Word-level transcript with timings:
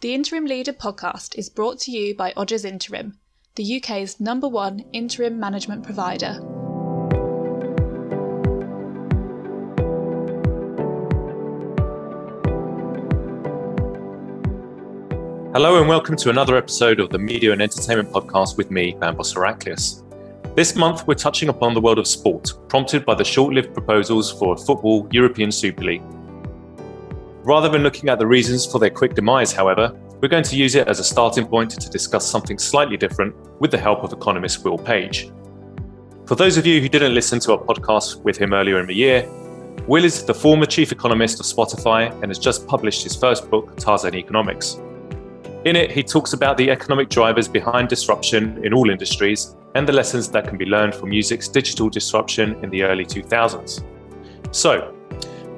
The 0.00 0.14
Interim 0.14 0.44
Leader 0.44 0.72
podcast 0.72 1.36
is 1.36 1.48
brought 1.48 1.80
to 1.80 1.90
you 1.90 2.14
by 2.14 2.32
Odgers 2.36 2.64
Interim, 2.64 3.18
the 3.56 3.78
UK's 3.78 4.20
number 4.20 4.46
one 4.46 4.84
interim 4.92 5.40
management 5.40 5.82
provider. 5.82 6.34
Hello 15.52 15.80
and 15.80 15.88
welcome 15.88 16.14
to 16.14 16.30
another 16.30 16.56
episode 16.56 17.00
of 17.00 17.10
the 17.10 17.18
Media 17.18 17.50
and 17.50 17.60
Entertainment 17.60 18.12
Podcast 18.12 18.56
with 18.56 18.70
me, 18.70 18.94
Bambos 19.00 19.34
Eracleous. 19.34 20.04
This 20.54 20.76
month, 20.76 21.08
we're 21.08 21.14
touching 21.14 21.48
upon 21.48 21.74
the 21.74 21.80
world 21.80 21.98
of 21.98 22.06
sport, 22.06 22.52
prompted 22.68 23.04
by 23.04 23.16
the 23.16 23.24
short 23.24 23.52
lived 23.52 23.74
proposals 23.74 24.30
for 24.30 24.54
a 24.54 24.56
football 24.56 25.08
European 25.10 25.50
Super 25.50 25.82
League. 25.82 26.02
Rather 27.48 27.70
than 27.70 27.82
looking 27.82 28.10
at 28.10 28.18
the 28.18 28.26
reasons 28.26 28.66
for 28.66 28.78
their 28.78 28.90
quick 28.90 29.14
demise, 29.14 29.52
however, 29.52 29.90
we're 30.20 30.28
going 30.28 30.44
to 30.44 30.54
use 30.54 30.74
it 30.74 30.86
as 30.86 31.00
a 31.00 31.02
starting 31.02 31.46
point 31.46 31.70
to 31.70 31.88
discuss 31.88 32.30
something 32.30 32.58
slightly 32.58 32.98
different 32.98 33.34
with 33.58 33.70
the 33.70 33.78
help 33.78 34.04
of 34.04 34.12
economist 34.12 34.66
Will 34.66 34.76
Page. 34.76 35.30
For 36.26 36.34
those 36.34 36.58
of 36.58 36.66
you 36.66 36.78
who 36.78 36.90
didn't 36.90 37.14
listen 37.14 37.40
to 37.40 37.52
our 37.52 37.58
podcast 37.58 38.22
with 38.22 38.36
him 38.36 38.52
earlier 38.52 38.78
in 38.78 38.86
the 38.86 38.94
year, 38.94 39.26
Will 39.86 40.04
is 40.04 40.26
the 40.26 40.34
former 40.34 40.66
chief 40.66 40.92
economist 40.92 41.40
of 41.40 41.46
Spotify 41.46 42.12
and 42.20 42.26
has 42.26 42.38
just 42.38 42.66
published 42.66 43.02
his 43.02 43.16
first 43.16 43.48
book, 43.48 43.78
Tarzan 43.78 44.14
Economics. 44.14 44.74
In 45.64 45.74
it, 45.74 45.90
he 45.90 46.02
talks 46.02 46.34
about 46.34 46.58
the 46.58 46.70
economic 46.70 47.08
drivers 47.08 47.48
behind 47.48 47.88
disruption 47.88 48.62
in 48.62 48.74
all 48.74 48.90
industries 48.90 49.56
and 49.74 49.88
the 49.88 49.94
lessons 49.94 50.28
that 50.32 50.46
can 50.46 50.58
be 50.58 50.66
learned 50.66 50.94
from 50.94 51.08
music's 51.08 51.48
digital 51.48 51.88
disruption 51.88 52.62
in 52.62 52.68
the 52.68 52.82
early 52.82 53.06
2000s. 53.06 53.82
So, 54.50 54.97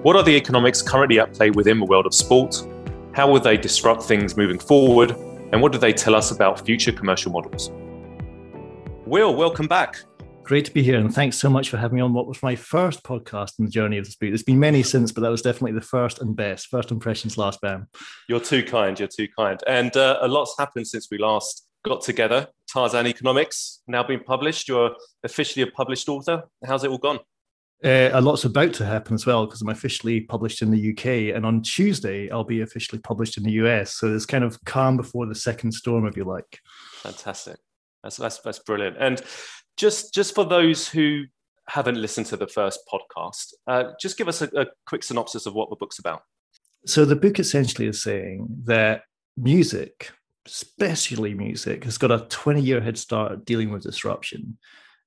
what 0.02 0.16
are 0.16 0.22
the 0.22 0.34
economics 0.34 0.80
currently 0.80 1.20
at 1.20 1.34
play 1.34 1.50
within 1.50 1.78
the 1.78 1.84
world 1.84 2.06
of 2.06 2.14
sport? 2.14 2.66
How 3.12 3.30
will 3.30 3.40
they 3.40 3.58
disrupt 3.58 4.02
things 4.02 4.34
moving 4.34 4.58
forward? 4.58 5.10
And 5.52 5.60
what 5.60 5.72
do 5.72 5.78
they 5.78 5.92
tell 5.92 6.14
us 6.14 6.30
about 6.30 6.64
future 6.64 6.90
commercial 6.90 7.30
models? 7.30 7.70
Will, 9.04 9.34
welcome 9.34 9.66
back. 9.66 9.98
Great 10.42 10.64
to 10.64 10.72
be 10.72 10.82
here, 10.82 10.98
and 10.98 11.14
thanks 11.14 11.36
so 11.38 11.50
much 11.50 11.68
for 11.68 11.76
having 11.76 11.96
me 11.96 12.02
on 12.02 12.14
what 12.14 12.26
was 12.26 12.42
my 12.42 12.56
first 12.56 13.02
podcast 13.02 13.58
in 13.58 13.66
the 13.66 13.70
journey 13.70 13.98
of 13.98 14.06
the 14.06 14.10
speed. 14.10 14.30
There's 14.30 14.42
been 14.42 14.58
many 14.58 14.82
since, 14.82 15.12
but 15.12 15.20
that 15.20 15.28
was 15.28 15.42
definitely 15.42 15.72
the 15.72 15.84
first 15.84 16.20
and 16.22 16.34
best. 16.34 16.68
First 16.68 16.90
impressions, 16.90 17.36
last 17.36 17.60
bam. 17.60 17.86
You're 18.26 18.40
too 18.40 18.62
kind. 18.62 18.98
You're 18.98 19.08
too 19.08 19.28
kind. 19.36 19.62
And 19.66 19.94
uh, 19.98 20.18
a 20.22 20.28
lot's 20.28 20.54
happened 20.58 20.86
since 20.86 21.08
we 21.10 21.18
last 21.18 21.68
got 21.84 22.00
together. 22.00 22.48
Tarzan 22.72 23.06
Economics 23.06 23.82
now 23.86 24.02
being 24.02 24.20
published. 24.20 24.66
You're 24.66 24.96
officially 25.24 25.62
a 25.62 25.70
published 25.70 26.08
author. 26.08 26.44
How's 26.64 26.84
it 26.84 26.90
all 26.90 26.98
gone? 26.98 27.18
Uh, 27.82 28.10
a 28.12 28.20
lot's 28.20 28.44
about 28.44 28.74
to 28.74 28.84
happen 28.84 29.14
as 29.14 29.24
well 29.24 29.46
because 29.46 29.62
I'm 29.62 29.70
officially 29.70 30.20
published 30.20 30.60
in 30.60 30.70
the 30.70 30.90
UK, 30.90 31.34
and 31.34 31.46
on 31.46 31.62
Tuesday 31.62 32.30
I'll 32.30 32.44
be 32.44 32.60
officially 32.60 33.00
published 33.00 33.38
in 33.38 33.42
the 33.42 33.52
US. 33.52 33.94
So 33.94 34.14
it's 34.14 34.26
kind 34.26 34.44
of 34.44 34.62
calm 34.64 34.96
before 34.96 35.26
the 35.26 35.34
second 35.34 35.72
storm, 35.72 36.06
if 36.06 36.16
you 36.16 36.24
like. 36.24 36.60
Fantastic. 37.02 37.56
That's 38.02 38.16
that's 38.16 38.38
that's 38.40 38.58
brilliant. 38.58 38.96
And 38.98 39.22
just 39.76 40.12
just 40.12 40.34
for 40.34 40.44
those 40.44 40.88
who 40.88 41.24
haven't 41.68 42.00
listened 42.00 42.26
to 42.26 42.36
the 42.36 42.46
first 42.46 42.80
podcast, 42.92 43.54
uh, 43.66 43.92
just 44.00 44.18
give 44.18 44.28
us 44.28 44.42
a, 44.42 44.50
a 44.56 44.66
quick 44.86 45.02
synopsis 45.02 45.46
of 45.46 45.54
what 45.54 45.70
the 45.70 45.76
book's 45.76 45.98
about. 45.98 46.22
So 46.86 47.04
the 47.04 47.16
book 47.16 47.38
essentially 47.38 47.88
is 47.88 48.02
saying 48.02 48.46
that 48.64 49.02
music, 49.36 50.10
especially 50.46 51.34
music, 51.34 51.84
has 51.84 51.98
got 51.98 52.10
a 52.10 52.26
20 52.28 52.60
year 52.60 52.80
head 52.80 52.98
start 52.98 53.44
dealing 53.44 53.70
with 53.70 53.82
disruption. 53.82 54.58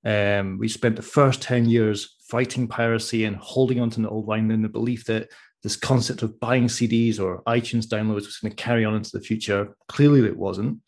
Um, 0.06 0.58
we 0.60 0.68
spent 0.68 0.96
the 0.96 1.02
first 1.02 1.42
10 1.42 1.66
years 1.66 2.16
fighting 2.28 2.68
piracy 2.68 3.26
and 3.26 3.36
holding 3.38 3.80
on 3.80 3.90
to 3.92 4.02
the 4.02 4.10
old 4.10 4.28
wine 4.28 4.52
in 4.52 4.62
the 4.62 4.70
belief 4.70 5.06
that 5.06 5.30
this 5.62 5.76
concept 5.76 6.24
of 6.24 6.40
buying 6.40 6.66
CDs 6.66 7.20
or 7.20 7.42
iTunes 7.44 7.86
downloads 7.86 8.26
was 8.26 8.40
going 8.40 8.52
to 8.52 8.64
carry 8.64 8.84
on 8.84 8.96
into 8.96 9.12
the 9.12 9.24
future. 9.24 9.76
Clearly, 9.88 10.26
it 10.26 10.38
wasn't. 10.38 10.80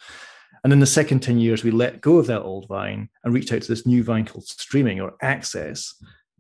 And 0.64 0.74
in 0.74 0.80
the 0.80 0.86
second 0.86 1.20
10 1.20 1.38
years, 1.38 1.64
we 1.64 1.72
let 1.72 2.02
go 2.02 2.18
of 2.18 2.28
that 2.28 2.42
old 2.42 2.68
vine 2.68 3.10
and 3.24 3.34
reached 3.34 3.54
out 3.54 3.62
to 3.62 3.68
this 3.68 3.86
new 3.86 4.04
vine 4.04 4.26
called 4.26 4.46
streaming 4.48 5.00
or 5.00 5.14
access. 5.22 5.94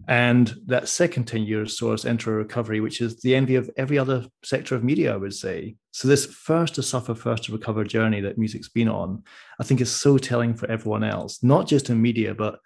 And 0.07 0.53
that 0.67 0.87
second 0.87 1.25
10 1.25 1.43
years 1.43 1.77
saw 1.77 1.93
us 1.93 2.05
enter 2.05 2.33
a 2.33 2.37
recovery, 2.37 2.79
which 2.79 3.01
is 3.01 3.21
the 3.21 3.33
envy 3.33 3.55
of 3.55 3.69
every 3.77 3.97
other 3.97 4.25
sector 4.43 4.75
of 4.75 4.83
media, 4.83 5.13
I 5.13 5.17
would 5.17 5.33
say. 5.33 5.75
So, 5.91 6.07
this 6.07 6.25
first 6.25 6.75
to 6.75 6.83
suffer, 6.83 7.15
first 7.15 7.45
to 7.45 7.53
recover 7.53 7.83
journey 7.83 8.21
that 8.21 8.37
music's 8.37 8.69
been 8.69 8.89
on, 8.89 9.23
I 9.59 9.63
think 9.63 9.81
is 9.81 9.91
so 9.91 10.17
telling 10.17 10.53
for 10.53 10.69
everyone 10.69 11.03
else, 11.03 11.41
not 11.43 11.67
just 11.67 11.89
in 11.89 12.01
media, 12.01 12.35
but 12.35 12.59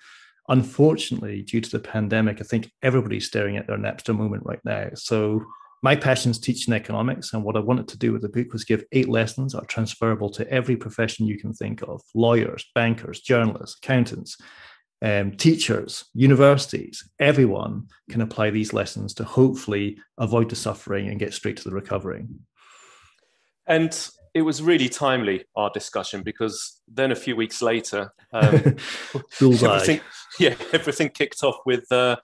unfortunately, 0.50 1.44
due 1.44 1.62
to 1.62 1.70
the 1.70 1.80
pandemic, 1.80 2.42
I 2.42 2.44
think 2.44 2.72
everybody's 2.82 3.28
staring 3.28 3.58
at 3.58 3.68
their 3.68 3.78
Napster 3.78 4.18
moment 4.18 4.44
right 4.46 4.60
now. 4.66 4.90
So, 4.96 5.46
my 5.82 5.96
passion 5.96 6.32
is 6.32 6.40
teaching 6.40 6.74
economics. 6.74 7.32
And 7.32 7.44
what 7.44 7.56
I 7.56 7.62
wanted 7.62 7.88
to 7.90 7.98
do 7.98 8.12
with 8.12 8.24
the 8.24 8.30
book 8.30 8.52
was 8.52 8.66
give 8.66 8.84
eight 8.92 9.08
lessons 9.08 9.54
that 9.54 9.64
are 9.64 9.68
transferable 9.68 10.30
to 10.32 10.50
every 10.52 10.76
profession 10.76 11.26
you 11.26 11.40
can 11.40 11.54
think 11.54 11.84
of 11.84 12.02
lawyers, 12.14 12.66
bankers, 12.76 13.22
journalists, 13.22 13.78
accountants 13.82 14.36
um, 15.02 15.32
teachers, 15.32 16.06
universities, 16.14 17.10
everyone 17.20 17.88
can 18.10 18.22
apply 18.22 18.50
these 18.50 18.74
lessons 18.74 19.14
to 19.16 19.24
hopefully 19.24 19.98
avoid 20.18 20.50
the 20.50 20.56
suffering 20.56 21.08
and 21.08 21.20
get 21.20 21.34
straight 21.34 21.58
to 21.58 21.64
the 21.64 21.76
recovery. 21.76 22.26
And 23.66 24.10
it 24.34 24.42
was 24.42 24.62
really 24.62 24.90
timely 24.90 25.46
our 25.56 25.70
discussion 25.74 26.22
because 26.22 26.82
then 26.88 27.12
a 27.12 27.16
few 27.16 27.36
weeks 27.36 27.62
later, 27.62 28.14
um, 28.34 28.76
everything, 29.42 30.02
yeah, 30.40 30.56
everything 30.74 31.10
kicked 31.10 31.44
off 31.44 31.58
with 31.66 31.90
uh, 31.92 32.18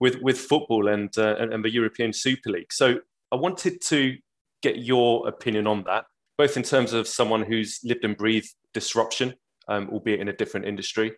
with 0.00 0.16
with 0.20 0.38
football 0.38 0.88
and, 0.88 1.16
uh, 1.16 1.36
and 1.36 1.64
the 1.64 1.72
European 1.72 2.12
Super 2.12 2.50
League. 2.50 2.72
So 2.72 3.00
I 3.32 3.36
wanted 3.36 3.80
to 3.82 4.16
get 4.62 4.78
your 4.78 5.28
opinion 5.28 5.66
on 5.66 5.84
that, 5.84 6.04
both 6.36 6.56
in 6.56 6.62
terms 6.62 6.92
of 6.92 7.08
someone 7.08 7.42
who's 7.42 7.80
lived 7.84 8.04
and 8.04 8.16
breathed 8.16 8.54
disruption, 8.74 9.34
um, 9.68 9.88
albeit 9.90 10.20
in 10.20 10.28
a 10.28 10.32
different 10.32 10.66
industry, 10.66 11.12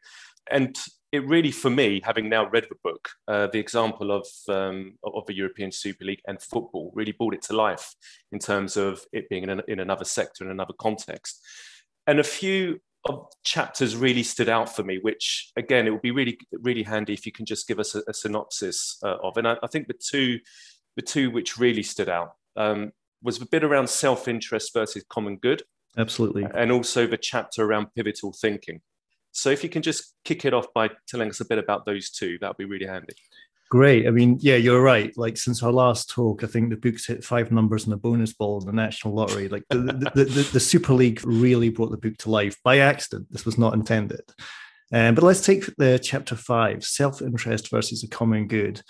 and 0.50 0.76
it 1.12 1.26
really, 1.26 1.50
for 1.50 1.70
me, 1.70 2.00
having 2.04 2.28
now 2.28 2.48
read 2.48 2.66
the 2.68 2.76
book, 2.84 3.08
uh, 3.26 3.48
the 3.48 3.58
example 3.58 4.12
of 4.12 4.26
um, 4.48 4.96
of 5.02 5.26
the 5.26 5.34
European 5.34 5.72
Super 5.72 6.04
League 6.04 6.22
and 6.26 6.40
football 6.40 6.92
really 6.94 7.12
brought 7.12 7.34
it 7.34 7.42
to 7.42 7.56
life 7.56 7.94
in 8.30 8.38
terms 8.38 8.76
of 8.76 9.04
it 9.12 9.28
being 9.28 9.42
in, 9.42 9.50
an, 9.50 9.62
in 9.66 9.80
another 9.80 10.04
sector, 10.04 10.44
in 10.44 10.50
another 10.50 10.74
context. 10.78 11.42
And 12.06 12.20
a 12.20 12.24
few 12.24 12.80
of 13.06 13.26
chapters 13.44 13.96
really 13.96 14.22
stood 14.22 14.48
out 14.48 14.74
for 14.74 14.82
me, 14.82 14.98
which 14.98 15.50
again, 15.56 15.86
it 15.86 15.90
would 15.90 16.02
be 16.02 16.10
really, 16.10 16.38
really 16.52 16.82
handy 16.82 17.12
if 17.12 17.26
you 17.26 17.32
can 17.32 17.46
just 17.46 17.66
give 17.66 17.80
us 17.80 17.94
a, 17.94 18.02
a 18.08 18.14
synopsis 18.14 18.98
uh, 19.02 19.16
of. 19.22 19.36
And 19.36 19.48
I, 19.48 19.56
I, 19.62 19.66
think 19.66 19.88
the 19.88 19.94
two, 19.94 20.38
the 20.96 21.02
two 21.02 21.30
which 21.30 21.58
really 21.58 21.82
stood 21.82 22.08
out 22.08 22.34
um, 22.56 22.92
was 23.22 23.38
the 23.38 23.46
bit 23.46 23.64
around 23.64 23.88
self-interest 23.88 24.72
versus 24.74 25.04
common 25.08 25.38
good. 25.38 25.62
Absolutely. 25.96 26.46
And 26.54 26.70
also 26.70 27.06
the 27.06 27.16
chapter 27.16 27.64
around 27.64 27.88
pivotal 27.96 28.32
thinking. 28.32 28.80
So 29.32 29.50
if 29.50 29.62
you 29.62 29.70
can 29.70 29.82
just 29.82 30.14
kick 30.24 30.44
it 30.44 30.54
off 30.54 30.66
by 30.74 30.90
telling 31.08 31.30
us 31.30 31.40
a 31.40 31.44
bit 31.44 31.58
about 31.58 31.86
those 31.86 32.10
two, 32.10 32.38
that 32.40 32.48
would 32.48 32.56
be 32.56 32.64
really 32.64 32.86
handy. 32.86 33.14
Great. 33.70 34.08
I 34.08 34.10
mean, 34.10 34.36
yeah, 34.40 34.56
you're 34.56 34.82
right. 34.82 35.16
Like 35.16 35.36
since 35.36 35.62
our 35.62 35.70
last 35.70 36.10
talk, 36.10 36.42
I 36.42 36.48
think 36.48 36.70
the 36.70 36.76
book's 36.76 37.06
hit 37.06 37.22
five 37.22 37.52
numbers 37.52 37.84
in 37.84 37.90
the 37.90 37.96
bonus 37.96 38.32
ball 38.32 38.60
in 38.60 38.66
the 38.66 38.72
National 38.72 39.14
Lottery. 39.14 39.48
Like 39.48 39.62
the, 39.70 40.10
the, 40.14 40.24
the, 40.24 40.48
the, 40.52 40.60
Super 40.60 40.92
League 40.92 41.20
really 41.24 41.68
brought 41.68 41.92
the 41.92 41.96
book 41.96 42.16
to 42.18 42.30
life 42.30 42.56
by 42.64 42.78
accident. 42.78 43.28
This 43.30 43.46
was 43.46 43.58
not 43.58 43.74
intended. 43.74 44.22
Um, 44.92 45.14
but 45.14 45.22
let's 45.22 45.46
take 45.46 45.66
the 45.76 46.00
chapter 46.02 46.34
five, 46.34 46.82
self-interest 46.84 47.70
versus 47.70 48.02
the 48.02 48.08
common 48.08 48.48
good, 48.48 48.82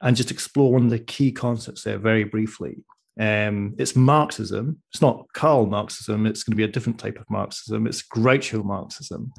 and 0.00 0.16
just 0.16 0.30
explore 0.30 0.72
one 0.72 0.84
of 0.84 0.90
the 0.90 1.00
key 1.00 1.32
concepts 1.32 1.82
there 1.82 1.98
very 1.98 2.22
briefly. 2.22 2.84
Um, 3.18 3.74
it's 3.76 3.96
Marxism. 3.96 4.80
It's 4.92 5.02
not 5.02 5.26
Karl 5.34 5.66
Marxism. 5.66 6.26
It's 6.26 6.44
going 6.44 6.52
to 6.52 6.56
be 6.56 6.62
a 6.62 6.72
different 6.72 7.00
type 7.00 7.18
of 7.18 7.28
Marxism. 7.28 7.88
It's 7.88 8.06
Groucho 8.06 8.64
Marxism. 8.64 9.32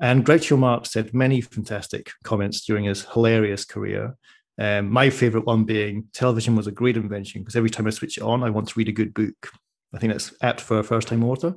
And 0.00 0.24
Groucho 0.26 0.58
Marx 0.58 0.90
said 0.90 1.14
many 1.14 1.40
fantastic 1.40 2.10
comments 2.24 2.64
during 2.64 2.84
his 2.84 3.04
hilarious 3.04 3.64
career. 3.64 4.16
Um, 4.58 4.90
my 4.90 5.10
favorite 5.10 5.46
one 5.46 5.64
being 5.64 6.08
television 6.12 6.56
was 6.56 6.66
a 6.66 6.72
great 6.72 6.96
invention 6.96 7.40
because 7.40 7.56
every 7.56 7.70
time 7.70 7.86
I 7.86 7.90
switch 7.90 8.18
it 8.18 8.22
on, 8.22 8.42
I 8.42 8.50
want 8.50 8.68
to 8.68 8.78
read 8.78 8.88
a 8.88 8.92
good 8.92 9.14
book. 9.14 9.50
I 9.94 9.98
think 9.98 10.12
that's 10.12 10.34
apt 10.42 10.60
for 10.60 10.78
a 10.78 10.84
first 10.84 11.08
time 11.08 11.24
author. 11.24 11.54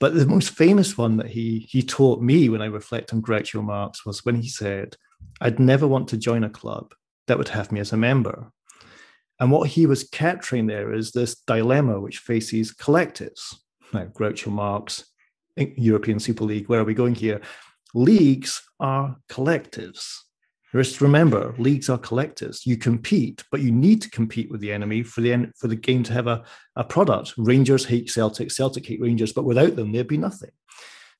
But 0.00 0.14
the 0.14 0.26
most 0.26 0.50
famous 0.50 0.96
one 0.96 1.16
that 1.16 1.28
he 1.28 1.66
he 1.70 1.82
taught 1.82 2.20
me 2.20 2.48
when 2.48 2.62
I 2.62 2.66
reflect 2.66 3.12
on 3.12 3.22
Groucho 3.22 3.62
Marx 3.62 4.06
was 4.06 4.24
when 4.24 4.36
he 4.36 4.48
said, 4.48 4.96
I'd 5.40 5.58
never 5.58 5.86
want 5.86 6.08
to 6.08 6.16
join 6.16 6.44
a 6.44 6.50
club 6.50 6.94
that 7.26 7.38
would 7.38 7.48
have 7.48 7.72
me 7.72 7.80
as 7.80 7.92
a 7.92 7.96
member. 7.96 8.52
And 9.40 9.50
what 9.50 9.70
he 9.70 9.86
was 9.86 10.04
capturing 10.04 10.66
there 10.66 10.92
is 10.92 11.12
this 11.12 11.36
dilemma 11.46 12.00
which 12.00 12.18
faces 12.18 12.74
collectives. 12.74 13.54
Now, 13.92 14.06
Groucho 14.06 14.50
Marx, 14.50 15.04
European 15.76 16.18
Super 16.18 16.44
League, 16.44 16.68
where 16.68 16.80
are 16.80 16.84
we 16.84 16.94
going 16.94 17.14
here? 17.14 17.40
leagues 17.94 18.62
are 18.80 19.16
collectives. 19.28 20.18
Just 20.72 21.00
remember, 21.00 21.54
leagues 21.58 21.88
are 21.88 21.98
collectives. 21.98 22.66
You 22.66 22.76
compete, 22.76 23.42
but 23.50 23.62
you 23.62 23.72
need 23.72 24.02
to 24.02 24.10
compete 24.10 24.50
with 24.50 24.60
the 24.60 24.72
enemy 24.72 25.02
for 25.02 25.22
the 25.22 25.50
for 25.56 25.66
the 25.66 25.76
game 25.76 26.02
to 26.04 26.12
have 26.12 26.26
a, 26.26 26.44
a 26.76 26.84
product. 26.84 27.32
Rangers 27.38 27.86
hate 27.86 28.10
Celtic, 28.10 28.50
Celtic 28.50 28.86
hate 28.86 29.00
Rangers, 29.00 29.32
but 29.32 29.46
without 29.46 29.76
them, 29.76 29.92
there'd 29.92 30.06
be 30.06 30.18
nothing. 30.18 30.50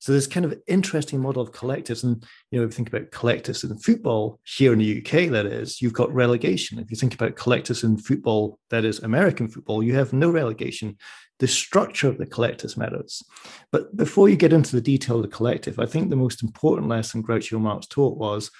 So 0.01 0.13
there's 0.13 0.27
kind 0.27 0.45
of 0.45 0.57
interesting 0.67 1.19
model 1.19 1.41
of 1.41 1.51
collectives. 1.51 2.03
And 2.03 2.23
you 2.51 2.59
know, 2.59 2.65
if 2.65 2.71
you 2.71 2.75
think 2.75 2.89
about 2.89 3.11
collectives 3.11 3.69
in 3.69 3.77
football 3.79 4.39
here 4.43 4.71
in 4.71 4.79
the 4.79 4.99
UK, 4.99 5.29
that 5.31 5.47
is, 5.47 5.81
you've 5.81 5.93
got 5.93 6.13
relegation. 6.13 6.79
If 6.79 6.91
you 6.91 6.95
think 6.95 7.15
about 7.15 7.35
collectives 7.35 7.83
in 7.83 7.97
football, 7.97 8.59
that 8.69 8.85
is 8.85 8.99
American 8.99 9.49
football, 9.49 9.83
you 9.83 9.95
have 9.95 10.13
no 10.13 10.29
relegation 10.29 10.95
the 11.39 11.47
structure 11.47 12.07
of 12.07 12.17
the 12.17 12.25
collective 12.25 12.77
matters. 12.77 13.23
But 13.71 13.95
before 13.95 14.29
you 14.29 14.35
get 14.35 14.53
into 14.53 14.75
the 14.75 14.81
detail 14.81 15.17
of 15.17 15.23
the 15.23 15.27
collective, 15.29 15.79
I 15.79 15.85
think 15.85 16.09
the 16.09 16.15
most 16.15 16.43
important 16.43 16.87
lesson 16.87 17.23
Groucho 17.23 17.59
Marx 17.59 17.87
taught 17.87 18.17
was, 18.17 18.51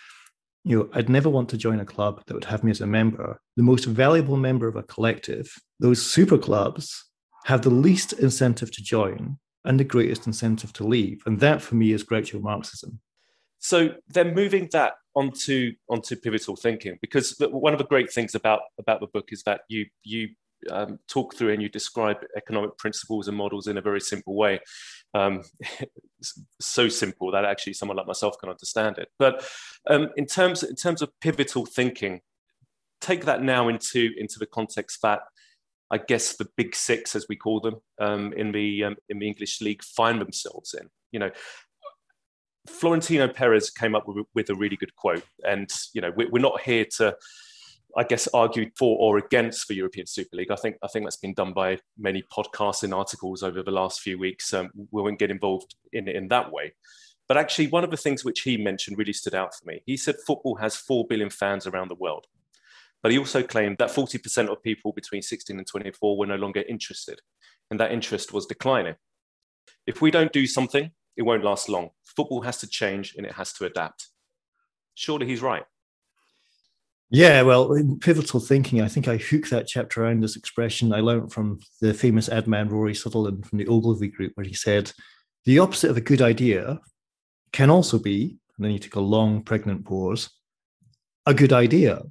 you 0.63 0.77
know, 0.77 0.89
I'd 0.93 1.09
never 1.09 1.29
want 1.29 1.49
to 1.49 1.57
join 1.57 1.79
a 1.79 1.85
club 1.85 2.23
that 2.25 2.33
would 2.33 2.45
have 2.45 2.63
me 2.63 2.71
as 2.71 2.81
a 2.81 2.87
member. 2.87 3.39
The 3.57 3.63
most 3.63 3.85
valuable 3.85 4.37
member 4.37 4.67
of 4.67 4.75
a 4.75 4.83
collective, 4.83 5.53
those 5.79 6.01
super 6.01 6.37
clubs, 6.37 7.05
have 7.45 7.61
the 7.61 7.69
least 7.69 8.13
incentive 8.13 8.71
to 8.71 8.83
join 8.83 9.37
and 9.65 9.79
the 9.79 9.83
greatest 9.83 10.27
incentive 10.27 10.73
to 10.73 10.85
leave. 10.85 11.21
And 11.25 11.39
that 11.39 11.61
for 11.61 11.75
me 11.75 11.91
is 11.91 12.03
Groucho 12.03 12.41
Marxism. 12.41 12.99
So 13.59 13.95
then 14.07 14.33
moving 14.33 14.69
that 14.71 14.93
onto 15.15 15.73
onto 15.89 16.15
pivotal 16.15 16.55
thinking, 16.55 16.97
because 17.01 17.35
one 17.39 17.73
of 17.73 17.79
the 17.79 17.85
great 17.85 18.11
things 18.11 18.35
about 18.35 18.61
about 18.77 19.01
the 19.01 19.07
book 19.07 19.29
is 19.31 19.43
that 19.43 19.61
you 19.67 19.85
you 20.03 20.29
um, 20.69 20.99
talk 21.07 21.35
through 21.35 21.53
and 21.53 21.61
you 21.61 21.69
describe 21.69 22.17
economic 22.35 22.77
principles 22.77 23.27
and 23.27 23.37
models 23.37 23.67
in 23.67 23.77
a 23.77 23.81
very 23.81 24.01
simple 24.01 24.35
way. 24.35 24.59
Um, 25.13 25.43
so 26.59 26.89
simple 26.89 27.31
that 27.31 27.45
actually 27.45 27.73
someone 27.73 27.97
like 27.97 28.07
myself 28.07 28.37
can 28.39 28.49
understand 28.49 28.97
it. 28.97 29.09
But 29.17 29.47
um, 29.89 30.09
in 30.17 30.25
terms 30.25 30.63
in 30.63 30.75
terms 30.75 31.01
of 31.01 31.11
pivotal 31.21 31.65
thinking, 31.65 32.21
take 33.01 33.25
that 33.25 33.41
now 33.41 33.67
into 33.67 34.11
into 34.17 34.39
the 34.39 34.45
context 34.45 35.01
that 35.03 35.21
I 35.91 35.97
guess 35.97 36.35
the 36.35 36.47
big 36.55 36.75
six, 36.75 37.15
as 37.15 37.25
we 37.27 37.35
call 37.35 37.59
them 37.59 37.75
um, 37.99 38.33
in 38.33 38.51
the 38.51 38.83
um, 38.83 38.95
in 39.09 39.19
the 39.19 39.27
English 39.27 39.61
league, 39.61 39.83
find 39.83 40.21
themselves 40.21 40.75
in. 40.79 40.87
You 41.11 41.19
know, 41.19 41.31
Florentino 42.67 43.27
Perez 43.27 43.71
came 43.71 43.95
up 43.95 44.07
with, 44.07 44.25
with, 44.35 44.49
a 44.49 44.55
really 44.55 44.75
good 44.75 44.95
quote, 44.95 45.23
and 45.43 45.69
you 45.93 46.01
know, 46.01 46.11
we're 46.15 46.41
not 46.41 46.61
here 46.61 46.85
to, 46.97 47.15
I 47.97 48.03
guess, 48.03 48.27
argued 48.33 48.71
for 48.77 48.97
or 48.99 49.17
against 49.17 49.67
the 49.67 49.75
European 49.75 50.05
Super 50.05 50.37
League. 50.37 50.51
I 50.51 50.55
think 50.55 50.77
I 50.83 50.87
think 50.87 51.05
that's 51.05 51.17
been 51.17 51.33
done 51.33 51.53
by 51.53 51.79
many 51.97 52.23
podcasts 52.31 52.83
and 52.83 52.93
articles 52.93 53.43
over 53.43 53.63
the 53.63 53.71
last 53.71 54.01
few 54.01 54.19
weeks. 54.19 54.53
Um, 54.53 54.69
we 54.91 55.01
won't 55.01 55.19
get 55.19 55.31
involved 55.31 55.75
in 55.91 56.07
in 56.07 56.27
that 56.29 56.51
way. 56.51 56.73
But 57.27 57.37
actually, 57.37 57.67
one 57.67 57.83
of 57.83 57.91
the 57.91 57.97
things 57.97 58.25
which 58.25 58.41
he 58.41 58.57
mentioned 58.57 58.97
really 58.97 59.13
stood 59.13 59.35
out 59.35 59.53
for 59.53 59.65
me. 59.65 59.81
He 59.85 59.97
said 59.97 60.15
football 60.25 60.55
has 60.55 60.75
four 60.75 61.05
billion 61.07 61.29
fans 61.29 61.67
around 61.67 61.89
the 61.89 61.95
world. 61.95 62.25
But 63.01 63.11
he 63.11 63.17
also 63.17 63.43
claimed 63.43 63.77
that 63.77 63.91
40% 63.91 64.49
of 64.49 64.61
people 64.61 64.91
between 64.91 65.21
16 65.21 65.57
and 65.57 65.65
24 65.65 66.17
were 66.17 66.25
no 66.25 66.35
longer 66.35 66.63
interested, 66.67 67.21
and 67.71 67.79
that 67.79 67.91
interest 67.91 68.33
was 68.33 68.45
declining. 68.45 68.95
If 69.87 70.01
we 70.01 70.11
don't 70.11 70.33
do 70.33 70.45
something, 70.45 70.91
it 71.15 71.21
won't 71.23 71.43
last 71.43 71.69
long. 71.69 71.89
Football 72.03 72.41
has 72.41 72.57
to 72.59 72.67
change 72.67 73.15
and 73.15 73.25
it 73.25 73.33
has 73.33 73.53
to 73.53 73.65
adapt. 73.65 74.07
Surely 74.95 75.27
he's 75.27 75.41
right. 75.41 75.63
Yeah, 77.11 77.41
well, 77.41 77.73
in 77.73 77.97
pivotal 77.97 78.39
thinking, 78.39 78.81
I 78.81 78.87
think 78.87 79.07
I 79.07 79.17
hook 79.17 79.49
that 79.49 79.67
chapter 79.67 80.03
around 80.03 80.21
this 80.21 80.35
expression 80.35 80.93
I 80.93 80.99
learned 80.99 81.33
from 81.33 81.59
the 81.81 81.93
famous 81.93 82.29
ad 82.29 82.47
man 82.47 82.69
Rory 82.69 82.93
Sutherland 82.93 83.47
from 83.47 83.57
the 83.57 83.67
Ogilvy 83.67 84.09
Group, 84.09 84.33
where 84.35 84.45
he 84.45 84.53
said, 84.53 84.91
The 85.45 85.57
opposite 85.57 85.89
of 85.89 85.97
a 85.97 86.01
good 86.01 86.21
idea 86.21 86.79
can 87.51 87.71
also 87.71 87.97
be, 87.97 88.37
and 88.57 88.65
then 88.65 88.71
you 88.71 88.79
take 88.79 88.95
a 88.95 88.99
long, 88.99 89.41
pregnant 89.41 89.85
pause, 89.85 90.29
a 91.25 91.33
good 91.33 91.51
idea. 91.51 92.03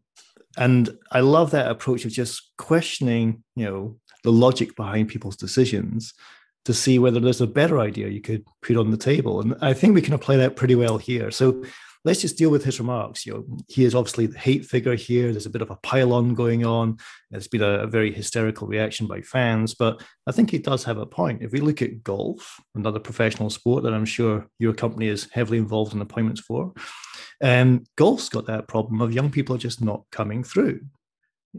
And 0.57 0.91
I 1.13 1.21
love 1.21 1.53
that 1.53 1.71
approach 1.71 2.05
of 2.05 2.11
just 2.11 2.51
questioning, 2.59 3.45
you 3.55 3.67
know, 3.67 3.97
the 4.25 4.33
logic 4.33 4.75
behind 4.75 5.09
people's 5.09 5.37
decisions 5.37 6.13
to 6.65 6.75
see 6.75 6.99
whether 6.99 7.21
there's 7.21 7.41
a 7.41 7.47
better 7.47 7.79
idea 7.79 8.09
you 8.09 8.21
could 8.21 8.45
put 8.63 8.77
on 8.77 8.91
the 8.91 8.97
table. 8.97 9.41
And 9.41 9.55
I 9.61 9.75
think 9.75 9.95
we 9.95 10.03
can 10.03 10.15
apply 10.15 10.37
that 10.39 10.57
pretty 10.57 10.75
well 10.75 10.99
here. 10.99 11.31
So 11.31 11.63
let's 12.09 12.23
just 12.23 12.39
deal 12.39 12.49
with 12.49 12.65
his 12.65 12.81
remarks. 12.81 13.27
You 13.27 13.35
know, 13.35 13.59
he 13.69 13.85
is 13.85 13.95
obviously 13.95 14.25
the 14.25 14.39
hate 14.39 14.65
figure 14.65 14.95
here. 14.95 15.31
There's 15.31 15.45
a 15.45 15.51
bit 15.51 15.61
of 15.61 15.71
a 15.71 15.77
pile-on 15.77 16.33
going 16.33 16.65
on. 16.65 16.97
There's 17.31 17.49
been 17.49 17.63
a, 17.63 17.81
a, 17.81 17.87
very 17.87 18.11
hysterical 18.11 18.67
reaction 18.67 19.07
by 19.07 19.21
fans, 19.21 19.75
but 19.75 20.03
I 20.27 20.33
think 20.33 20.51
he 20.51 20.59
does 20.59 20.85
have 20.85 20.97
a 20.97 21.05
point. 21.05 21.43
If 21.43 21.53
we 21.53 21.61
look 21.61 21.83
at 21.83 22.03
golf, 22.03 22.59
another 22.75 22.99
professional 22.99 23.51
sport 23.51 23.83
that 23.83 23.93
I'm 23.93 24.07
sure 24.07 24.47
your 24.59 24.73
company 24.73 25.09
is 25.09 25.29
heavily 25.31 25.59
involved 25.59 25.93
in 25.93 26.01
appointments 26.01 26.41
for, 26.41 26.73
um, 27.45 27.85
golf's 27.99 28.31
got 28.31 28.47
that 28.47 28.69
problem 28.69 29.03
of 29.03 29.13
young 29.13 29.31
people 29.31 29.55
are 29.55 29.59
just 29.59 29.83
not 29.83 30.05
coming 30.11 30.43
through. 30.43 30.81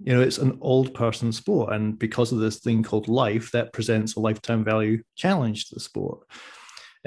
You 0.01 0.15
know, 0.15 0.21
it's 0.21 0.39
an 0.39 0.57
old 0.61 0.95
person 0.95 1.31
sport, 1.31 1.73
and 1.73 1.97
because 1.99 2.31
of 2.31 2.39
this 2.39 2.57
thing 2.57 2.81
called 2.81 3.07
life, 3.07 3.51
that 3.51 3.71
presents 3.71 4.15
a 4.15 4.19
lifetime 4.19 4.63
value 4.63 5.03
challenge 5.15 5.69
to 5.69 5.75
the 5.75 5.81
sport. 5.81 6.21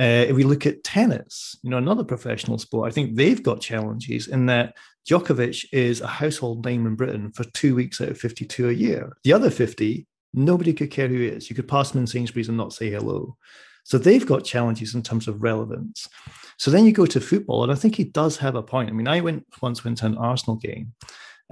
Uh, 0.01 0.25
if 0.29 0.35
we 0.35 0.45
look 0.45 0.67
at 0.67 0.85
tennis, 0.85 1.57
you 1.63 1.71
know, 1.71 1.77
another 1.77 2.05
professional 2.05 2.59
sport, 2.59 2.91
I 2.91 2.95
think 2.95 3.15
they've 3.15 3.43
got 3.43 3.61
challenges 3.61 4.27
in 4.27 4.47
that 4.47 4.75
Djokovic 5.09 5.67
is 5.73 6.01
a 6.01 6.07
household 6.07 6.65
name 6.65 6.87
in 6.87 6.95
Britain 6.95 7.33
for 7.33 7.45
two 7.45 7.75
weeks 7.75 8.01
out 8.01 8.09
of 8.09 8.19
52 8.19 8.69
a 8.69 8.73
year. 8.73 9.17
The 9.25 9.33
other 9.33 9.51
50, 9.51 10.07
nobody 10.33 10.73
could 10.73 10.91
care 10.91 11.09
who 11.09 11.19
he 11.19 11.27
is. 11.27 11.51
You 11.51 11.57
could 11.57 11.69
pass 11.69 11.93
him 11.93 12.01
in 12.01 12.07
Sainsbury's 12.07 12.49
and 12.49 12.57
not 12.57 12.73
say 12.73 12.91
hello. 12.91 13.37
So 13.85 13.99
they've 13.99 14.25
got 14.25 14.45
challenges 14.45 14.95
in 14.95 15.03
terms 15.03 15.29
of 15.29 15.43
relevance. 15.43 16.09
So 16.57 16.71
then 16.71 16.85
you 16.85 16.93
go 16.93 17.07
to 17.07 17.21
football, 17.21 17.65
and 17.65 17.73
I 17.73 17.75
think 17.75 17.97
he 17.97 18.05
does 18.05 18.37
have 18.39 18.55
a 18.55 18.63
point. 18.63 18.89
I 18.89 18.93
mean, 18.93 19.09
I 19.09 19.21
went 19.21 19.45
once 19.61 19.85
went 19.85 19.99
to 19.99 20.07
an 20.07 20.17
Arsenal 20.17 20.57
game, 20.57 20.93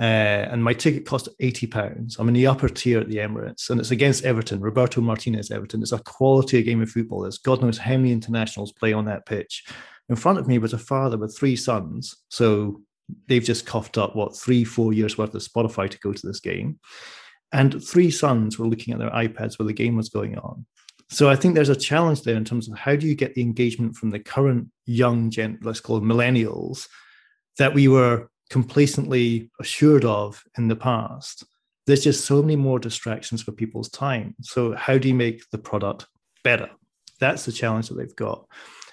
uh, 0.00 0.48
and 0.50 0.64
my 0.64 0.72
ticket 0.72 1.04
cost 1.04 1.28
eighty 1.40 1.66
pounds. 1.66 2.16
I'm 2.18 2.28
in 2.28 2.34
the 2.34 2.46
upper 2.46 2.68
tier 2.68 3.00
at 3.00 3.08
the 3.08 3.18
Emirates, 3.18 3.68
and 3.68 3.78
it's 3.78 3.90
against 3.90 4.24
Everton, 4.24 4.60
Roberto 4.60 5.00
Martinez 5.02 5.50
Everton. 5.50 5.82
It's 5.82 5.92
a 5.92 5.98
quality 5.98 6.62
game 6.62 6.80
of 6.80 6.90
football. 6.90 7.20
There's 7.20 7.38
God 7.38 7.60
knows 7.60 7.78
how 7.78 7.96
many 7.96 8.12
internationals 8.12 8.72
play 8.72 8.94
on 8.94 9.04
that 9.04 9.26
pitch. 9.26 9.64
In 10.08 10.16
front 10.16 10.38
of 10.38 10.48
me 10.48 10.58
was 10.58 10.72
a 10.72 10.78
father 10.78 11.18
with 11.18 11.36
three 11.36 11.54
sons, 11.54 12.16
so 12.30 12.80
they've 13.28 13.44
just 13.44 13.66
coughed 13.66 13.98
up 13.98 14.16
what 14.16 14.36
three, 14.36 14.64
four 14.64 14.92
years 14.92 15.18
worth 15.18 15.34
of 15.34 15.42
Spotify 15.42 15.90
to 15.90 15.98
go 15.98 16.12
to 16.12 16.26
this 16.26 16.40
game. 16.40 16.78
And 17.52 17.82
three 17.84 18.10
sons 18.10 18.58
were 18.58 18.68
looking 18.68 18.94
at 18.94 19.00
their 19.00 19.10
iPads 19.10 19.58
while 19.58 19.66
the 19.66 19.72
game 19.72 19.96
was 19.96 20.08
going 20.08 20.38
on. 20.38 20.64
So 21.08 21.28
I 21.28 21.34
think 21.34 21.54
there's 21.54 21.68
a 21.68 21.76
challenge 21.76 22.22
there 22.22 22.36
in 22.36 22.44
terms 22.44 22.68
of 22.68 22.78
how 22.78 22.94
do 22.94 23.08
you 23.08 23.16
get 23.16 23.34
the 23.34 23.42
engagement 23.42 23.96
from 23.96 24.10
the 24.10 24.20
current 24.20 24.68
young 24.86 25.30
gen, 25.30 25.58
let's 25.62 25.80
call 25.80 25.96
it 25.96 26.04
millennials, 26.04 26.86
that 27.58 27.74
we 27.74 27.88
were 27.88 28.30
complacently 28.50 29.50
assured 29.60 30.04
of 30.04 30.42
in 30.58 30.68
the 30.68 30.76
past. 30.76 31.44
There's 31.86 32.04
just 32.04 32.24
so 32.24 32.42
many 32.42 32.56
more 32.56 32.78
distractions 32.78 33.42
for 33.42 33.52
people's 33.52 33.88
time. 33.88 34.34
So 34.42 34.74
how 34.74 34.98
do 34.98 35.08
you 35.08 35.14
make 35.14 35.48
the 35.50 35.58
product 35.58 36.06
better? 36.44 36.68
That's 37.20 37.44
the 37.44 37.52
challenge 37.52 37.88
that 37.88 37.94
they've 37.94 38.16
got. 38.16 38.44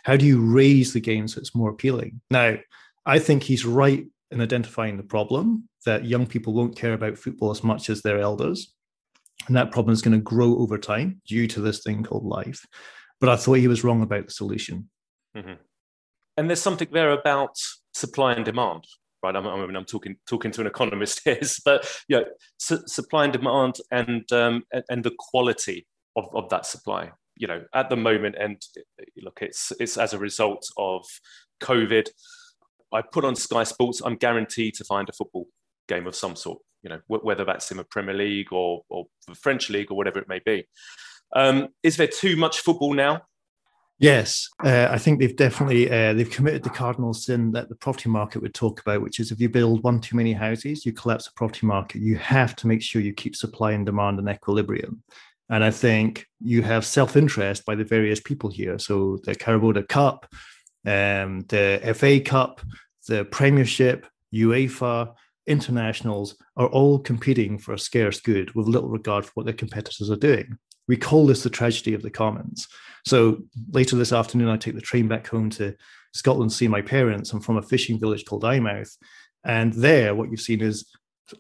How 0.03 0.15
do 0.15 0.25
you 0.25 0.41
raise 0.41 0.93
the 0.93 1.01
game 1.01 1.27
so 1.27 1.39
it's 1.39 1.55
more 1.55 1.69
appealing? 1.69 2.21
Now, 2.31 2.57
I 3.05 3.19
think 3.19 3.43
he's 3.43 3.65
right 3.65 4.05
in 4.31 4.41
identifying 4.41 4.97
the 4.97 5.03
problem 5.03 5.67
that 5.85 6.05
young 6.05 6.27
people 6.27 6.53
won't 6.53 6.75
care 6.75 6.93
about 6.93 7.17
football 7.17 7.51
as 7.51 7.63
much 7.63 7.89
as 7.89 8.01
their 8.01 8.19
elders 8.19 8.73
and 9.45 9.55
that 9.55 9.71
problem 9.71 9.93
is 9.93 10.01
going 10.01 10.17
to 10.17 10.23
grow 10.23 10.57
over 10.57 10.77
time 10.77 11.21
due 11.25 11.47
to 11.47 11.61
this 11.61 11.81
thing 11.81 12.03
called 12.03 12.25
life. 12.25 12.65
But 13.19 13.29
I 13.29 13.35
thought 13.35 13.53
he 13.53 13.67
was 13.67 13.83
wrong 13.83 14.01
about 14.01 14.25
the 14.25 14.31
solution. 14.31 14.89
Mm-hmm. 15.35 15.53
And 16.35 16.49
there's 16.49 16.61
something 16.61 16.89
there 16.91 17.11
about 17.11 17.57
supply 17.93 18.33
and 18.33 18.45
demand, 18.45 18.85
right? 19.31 19.35
I 19.35 19.65
mean, 19.65 19.75
I'm 19.75 19.85
talking 19.85 20.17
talking 20.27 20.51
to 20.51 20.61
an 20.61 20.67
economist 20.67 21.21
here, 21.25 21.39
but 21.65 21.87
yeah, 22.07 22.21
su- 22.57 22.83
supply 22.85 23.25
and 23.25 23.33
demand 23.33 23.75
and 23.91 24.31
um, 24.31 24.63
and 24.89 25.03
the 25.03 25.15
quality 25.17 25.87
of, 26.15 26.25
of 26.33 26.49
that 26.49 26.65
supply. 26.65 27.11
You 27.35 27.47
know, 27.47 27.63
at 27.73 27.89
the 27.89 27.97
moment, 27.97 28.35
and 28.39 28.59
look, 29.21 29.39
it's 29.41 29.71
it's 29.79 29.97
as 29.97 30.13
a 30.13 30.19
result 30.19 30.67
of 30.77 31.05
COVID. 31.61 32.09
I 32.93 33.01
put 33.01 33.25
on 33.25 33.35
Sky 33.35 33.63
Sports. 33.63 34.01
I'm 34.03 34.15
guaranteed 34.15 34.75
to 34.75 34.85
find 34.85 35.09
a 35.09 35.13
football 35.13 35.47
game 35.87 36.07
of 36.07 36.15
some 36.15 36.35
sort 36.35 36.59
you 36.83 36.89
know, 36.89 36.99
whether 37.07 37.43
that's 37.43 37.71
in 37.71 37.77
the 37.77 37.83
Premier 37.83 38.15
League 38.15 38.53
or, 38.53 38.81
or 38.89 39.05
the 39.27 39.35
French 39.35 39.69
league 39.69 39.91
or 39.91 39.97
whatever 39.97 40.19
it 40.19 40.29
may 40.29 40.39
be. 40.45 40.65
Um, 41.35 41.69
is 41.83 41.97
there 41.97 42.07
too 42.07 42.37
much 42.37 42.59
football 42.59 42.93
now? 42.93 43.23
Yes, 43.99 44.49
uh, 44.63 44.87
I 44.91 44.99
think 44.99 45.19
they've 45.19 45.35
definitely 45.35 45.89
uh, 45.89 46.13
they've 46.13 46.29
committed 46.29 46.61
the 46.61 46.69
cardinal 46.69 47.15
sin 47.15 47.51
that 47.53 47.67
the 47.67 47.75
property 47.75 48.09
market 48.09 48.43
would 48.43 48.53
talk 48.53 48.79
about, 48.79 49.01
which 49.01 49.19
is 49.19 49.31
if 49.31 49.39
you 49.39 49.49
build 49.49 49.81
one 49.81 49.99
too 49.99 50.15
many 50.15 50.33
houses, 50.33 50.85
you 50.85 50.93
collapse 50.93 51.25
the 51.25 51.31
property 51.35 51.65
market. 51.65 52.01
You 52.01 52.15
have 52.17 52.55
to 52.57 52.67
make 52.67 52.83
sure 52.83 53.01
you 53.01 53.13
keep 53.13 53.35
supply 53.35 53.71
and 53.71 53.87
demand 53.87 54.19
in 54.19 54.29
equilibrium. 54.29 55.01
And 55.49 55.63
I 55.63 55.71
think 55.71 56.27
you 56.39 56.61
have 56.61 56.85
self 56.85 57.15
interest 57.15 57.65
by 57.65 57.73
the 57.73 57.85
various 57.85 58.19
people 58.19 58.51
here. 58.51 58.77
So 58.77 59.17
the 59.23 59.33
Carabao 59.33 59.81
Cup, 59.89 60.27
um, 60.85 61.41
the 61.47 61.81
FA 61.95 62.19
Cup, 62.19 62.61
the 63.07 63.25
Premiership, 63.25 64.05
UEFA, 64.31 65.13
internationals 65.47 66.35
are 66.55 66.67
all 66.67 66.99
competing 66.99 67.57
for 67.57 67.73
a 67.73 67.79
scarce 67.79 68.19
good 68.19 68.53
with 68.53 68.67
little 68.67 68.89
regard 68.89 69.25
for 69.25 69.31
what 69.35 69.45
their 69.45 69.55
competitors 69.55 70.11
are 70.11 70.17
doing. 70.17 70.57
We 70.87 70.97
call 70.97 71.25
this 71.25 71.43
the 71.43 71.49
tragedy 71.49 71.93
of 71.93 72.01
the 72.01 72.09
commons. 72.09 72.67
So 73.05 73.39
later 73.71 73.95
this 73.95 74.13
afternoon, 74.13 74.49
I 74.49 74.57
take 74.57 74.75
the 74.75 74.81
train 74.81 75.07
back 75.07 75.27
home 75.27 75.49
to 75.51 75.75
Scotland 76.13 76.51
to 76.51 76.57
see 76.57 76.67
my 76.67 76.81
parents. 76.81 77.31
I'm 77.31 77.41
from 77.41 77.57
a 77.57 77.61
fishing 77.61 77.99
village 77.99 78.25
called 78.25 78.43
Eyemouth. 78.43 78.95
And 79.45 79.73
there, 79.73 80.15
what 80.15 80.29
you've 80.29 80.41
seen 80.41 80.61
is 80.61 80.85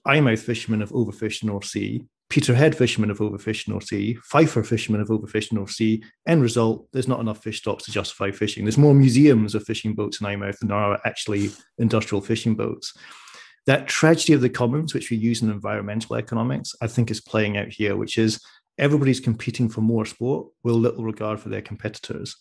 Eyemouth 0.05 0.39
fishermen 0.39 0.81
have 0.81 0.91
overfished 0.91 1.43
North 1.43 1.65
Sea, 1.65 2.05
Peterhead 2.29 2.75
fishermen 2.75 3.09
have 3.09 3.19
overfished 3.19 3.69
North 3.69 3.85
Sea, 3.85 4.17
Fifer 4.21 4.61
fishermen 4.61 4.99
have 4.99 5.07
overfished 5.07 5.53
North 5.53 5.71
Sea. 5.71 6.03
End 6.27 6.41
result, 6.41 6.85
there's 6.91 7.07
not 7.07 7.21
enough 7.21 7.41
fish 7.41 7.59
stocks 7.59 7.85
to 7.85 7.91
justify 7.91 8.31
fishing. 8.31 8.65
There's 8.65 8.77
more 8.77 8.93
museums 8.93 9.55
of 9.55 9.63
fishing 9.63 9.93
boats 9.93 10.19
in 10.19 10.27
Eyemouth 10.27 10.59
than 10.59 10.67
there 10.67 10.77
are 10.77 10.99
actually 11.05 11.51
industrial 11.77 12.21
fishing 12.21 12.55
boats 12.55 12.93
that 13.67 13.85
tragedy 13.85 14.33
of 14.33 14.41
the 14.41 14.49
commons, 14.49 14.93
which 14.93 15.11
we 15.11 15.17
use 15.17 15.41
in 15.41 15.51
environmental 15.51 16.15
economics, 16.15 16.73
I 16.81 16.87
think 16.87 17.11
is 17.11 17.21
playing 17.21 17.57
out 17.57 17.67
here, 17.67 17.97
which 17.97 18.17
is 18.17 18.41
Everybody's 18.77 19.19
competing 19.19 19.69
for 19.69 19.81
more 19.81 20.05
sport 20.05 20.47
with 20.63 20.75
little 20.75 21.03
regard 21.03 21.39
for 21.39 21.49
their 21.49 21.61
competitors. 21.61 22.35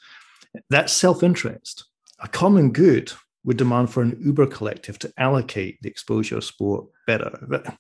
That's 0.71 0.93
self 0.93 1.23
interest. 1.23 1.85
A 2.21 2.29
common 2.29 2.73
good 2.73 3.13
would 3.45 3.57
demand 3.57 3.91
for 3.91 4.03
an 4.03 4.19
Uber 4.21 4.47
collective 4.47 4.99
to 4.99 5.13
allocate 5.17 5.79
the 5.81 5.89
exposure 5.89 6.37
of 6.37 6.45
sport 6.45 6.87
better. 7.07 7.39
But 7.49 7.75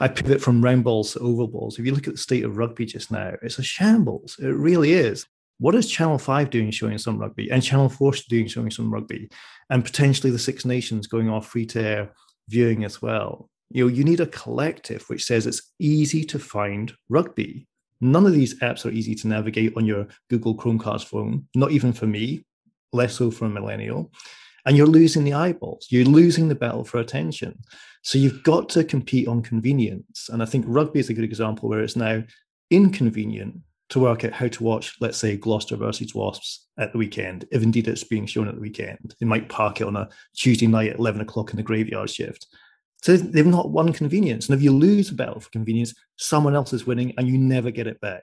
I 0.00 0.08
pivot 0.08 0.40
from 0.40 0.64
round 0.64 0.84
balls 0.84 1.12
to 1.12 1.20
oval 1.20 1.46
balls. 1.46 1.78
If 1.78 1.84
you 1.84 1.94
look 1.94 2.08
at 2.08 2.14
the 2.14 2.18
state 2.18 2.44
of 2.44 2.56
rugby 2.56 2.86
just 2.86 3.10
now, 3.10 3.34
it's 3.42 3.58
a 3.58 3.62
shambles. 3.62 4.36
It 4.38 4.48
really 4.48 4.92
is. 4.92 5.26
What 5.58 5.74
is 5.74 5.88
Channel 5.88 6.18
5 6.18 6.50
doing 6.50 6.70
showing 6.70 6.98
some 6.98 7.18
rugby 7.18 7.50
and 7.50 7.62
Channel 7.62 7.88
4 7.88 8.14
doing 8.28 8.48
showing 8.48 8.70
some 8.70 8.92
rugby 8.92 9.28
and 9.70 9.84
potentially 9.84 10.32
the 10.32 10.38
Six 10.38 10.64
Nations 10.64 11.06
going 11.06 11.28
off 11.28 11.46
free 11.46 11.66
to 11.66 11.80
air 11.80 12.12
viewing 12.48 12.82
as 12.82 13.00
well? 13.00 13.48
You 13.70 13.84
know, 13.84 13.94
you 13.94 14.02
need 14.02 14.20
a 14.20 14.26
collective 14.26 15.04
which 15.08 15.24
says 15.24 15.46
it's 15.46 15.70
easy 15.78 16.24
to 16.24 16.38
find 16.38 16.92
rugby. 17.08 17.68
None 18.02 18.26
of 18.26 18.32
these 18.32 18.58
apps 18.58 18.84
are 18.84 18.90
easy 18.90 19.14
to 19.14 19.28
navigate 19.28 19.74
on 19.76 19.86
your 19.86 20.08
Google 20.28 20.56
Chromecast 20.56 21.04
phone, 21.04 21.46
not 21.54 21.70
even 21.70 21.92
for 21.92 22.06
me, 22.06 22.44
less 22.92 23.14
so 23.14 23.30
for 23.30 23.46
a 23.46 23.48
millennial. 23.48 24.10
And 24.66 24.76
you're 24.76 24.88
losing 24.88 25.22
the 25.22 25.34
eyeballs. 25.34 25.86
You're 25.88 26.04
losing 26.04 26.48
the 26.48 26.56
battle 26.56 26.84
for 26.84 26.98
attention. 26.98 27.60
So 28.02 28.18
you've 28.18 28.42
got 28.42 28.68
to 28.70 28.82
compete 28.82 29.28
on 29.28 29.40
convenience. 29.42 30.28
And 30.30 30.42
I 30.42 30.46
think 30.46 30.64
rugby 30.66 30.98
is 30.98 31.10
a 31.10 31.14
good 31.14 31.24
example 31.24 31.68
where 31.68 31.80
it's 31.80 31.96
now 31.96 32.24
inconvenient 32.70 33.60
to 33.90 34.00
work 34.00 34.24
out 34.24 34.32
how 34.32 34.48
to 34.48 34.64
watch, 34.64 34.96
let's 35.00 35.18
say, 35.18 35.36
Gloucester 35.36 35.76
versus 35.76 36.14
Wasps 36.14 36.66
at 36.78 36.90
the 36.90 36.98
weekend, 36.98 37.46
if 37.52 37.62
indeed 37.62 37.86
it's 37.86 38.02
being 38.02 38.26
shown 38.26 38.48
at 38.48 38.56
the 38.56 38.60
weekend. 38.60 39.14
They 39.20 39.26
might 39.26 39.48
park 39.48 39.80
it 39.80 39.86
on 39.86 39.96
a 39.96 40.08
Tuesday 40.34 40.66
night 40.66 40.90
at 40.90 40.98
11 40.98 41.20
o'clock 41.20 41.50
in 41.50 41.56
the 41.56 41.62
graveyard 41.62 42.10
shift. 42.10 42.46
So 43.02 43.16
they've 43.16 43.44
not 43.44 43.70
won 43.70 43.92
convenience. 43.92 44.48
And 44.48 44.56
if 44.56 44.62
you 44.62 44.70
lose 44.70 45.10
a 45.10 45.14
battle 45.14 45.40
for 45.40 45.50
convenience, 45.50 45.94
someone 46.16 46.54
else 46.54 46.72
is 46.72 46.86
winning 46.86 47.12
and 47.18 47.26
you 47.26 47.36
never 47.36 47.70
get 47.70 47.86
it 47.86 48.00
back. 48.00 48.22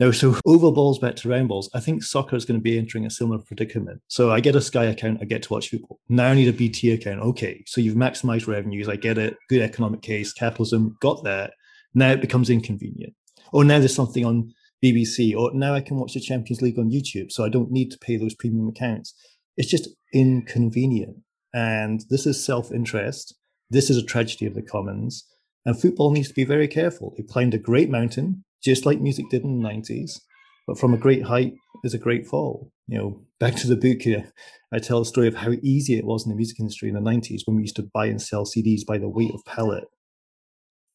Now, 0.00 0.10
so 0.10 0.34
over 0.46 0.72
balls 0.72 0.98
back 0.98 1.14
to 1.16 1.28
round 1.28 1.48
balls. 1.48 1.68
I 1.74 1.80
think 1.80 2.02
soccer 2.02 2.34
is 2.34 2.46
going 2.46 2.58
to 2.58 2.62
be 2.62 2.78
entering 2.78 3.04
a 3.04 3.10
similar 3.10 3.38
predicament. 3.38 4.00
So 4.08 4.30
I 4.30 4.40
get 4.40 4.56
a 4.56 4.60
Sky 4.60 4.86
account, 4.86 5.18
I 5.20 5.26
get 5.26 5.42
to 5.42 5.52
watch 5.52 5.68
football. 5.68 6.00
Now 6.08 6.28
I 6.28 6.34
need 6.34 6.48
a 6.48 6.54
BT 6.54 6.92
account. 6.92 7.20
Okay, 7.20 7.62
so 7.66 7.80
you've 7.80 7.96
maximized 7.96 8.48
revenues. 8.48 8.88
I 8.88 8.96
get 8.96 9.18
it. 9.18 9.36
Good 9.48 9.60
economic 9.60 10.00
case, 10.00 10.32
capitalism, 10.32 10.96
got 11.00 11.22
that. 11.24 11.52
Now 11.94 12.10
it 12.10 12.22
becomes 12.22 12.48
inconvenient. 12.50 13.14
Or 13.52 13.62
now 13.62 13.78
there's 13.78 13.94
something 13.94 14.24
on 14.24 14.54
BBC, 14.82 15.36
or 15.36 15.52
now 15.52 15.74
I 15.74 15.82
can 15.82 15.98
watch 15.98 16.14
the 16.14 16.20
Champions 16.20 16.62
League 16.62 16.78
on 16.78 16.90
YouTube. 16.90 17.30
So 17.30 17.44
I 17.44 17.48
don't 17.50 17.70
need 17.70 17.90
to 17.90 17.98
pay 17.98 18.16
those 18.16 18.34
premium 18.34 18.68
accounts. 18.68 19.14
It's 19.56 19.70
just 19.70 19.88
inconvenient. 20.14 21.16
And 21.52 22.02
this 22.08 22.26
is 22.26 22.42
self 22.42 22.72
interest. 22.72 23.34
This 23.70 23.90
is 23.90 23.96
a 23.96 24.04
tragedy 24.04 24.46
of 24.46 24.54
the 24.54 24.62
commons. 24.62 25.24
And 25.64 25.78
football 25.78 26.10
needs 26.10 26.28
to 26.28 26.34
be 26.34 26.44
very 26.44 26.68
careful. 26.68 27.14
They 27.16 27.22
climbed 27.22 27.54
a 27.54 27.58
great 27.58 27.90
mountain 27.90 28.44
just 28.62 28.84
like 28.84 29.00
music 29.00 29.26
did 29.30 29.42
in 29.42 29.62
the 29.62 29.68
90s. 29.68 30.20
But 30.66 30.78
from 30.78 30.94
a 30.94 30.98
great 30.98 31.24
height 31.24 31.54
is 31.84 31.94
a 31.94 31.98
great 31.98 32.26
fall. 32.26 32.70
You 32.86 32.98
know, 32.98 33.22
back 33.38 33.56
to 33.56 33.66
the 33.66 33.76
book 33.76 34.02
here, 34.02 34.32
I 34.72 34.78
tell 34.78 35.00
a 35.00 35.06
story 35.06 35.28
of 35.28 35.36
how 35.36 35.52
easy 35.62 35.96
it 35.96 36.04
was 36.04 36.24
in 36.24 36.30
the 36.30 36.36
music 36.36 36.60
industry 36.60 36.88
in 36.88 36.94
the 36.94 37.00
90s 37.00 37.42
when 37.44 37.56
we 37.56 37.62
used 37.62 37.76
to 37.76 37.90
buy 37.94 38.06
and 38.06 38.20
sell 38.20 38.44
CDs 38.44 38.86
by 38.86 38.98
the 38.98 39.08
weight 39.08 39.32
of 39.32 39.44
pallet. 39.44 39.84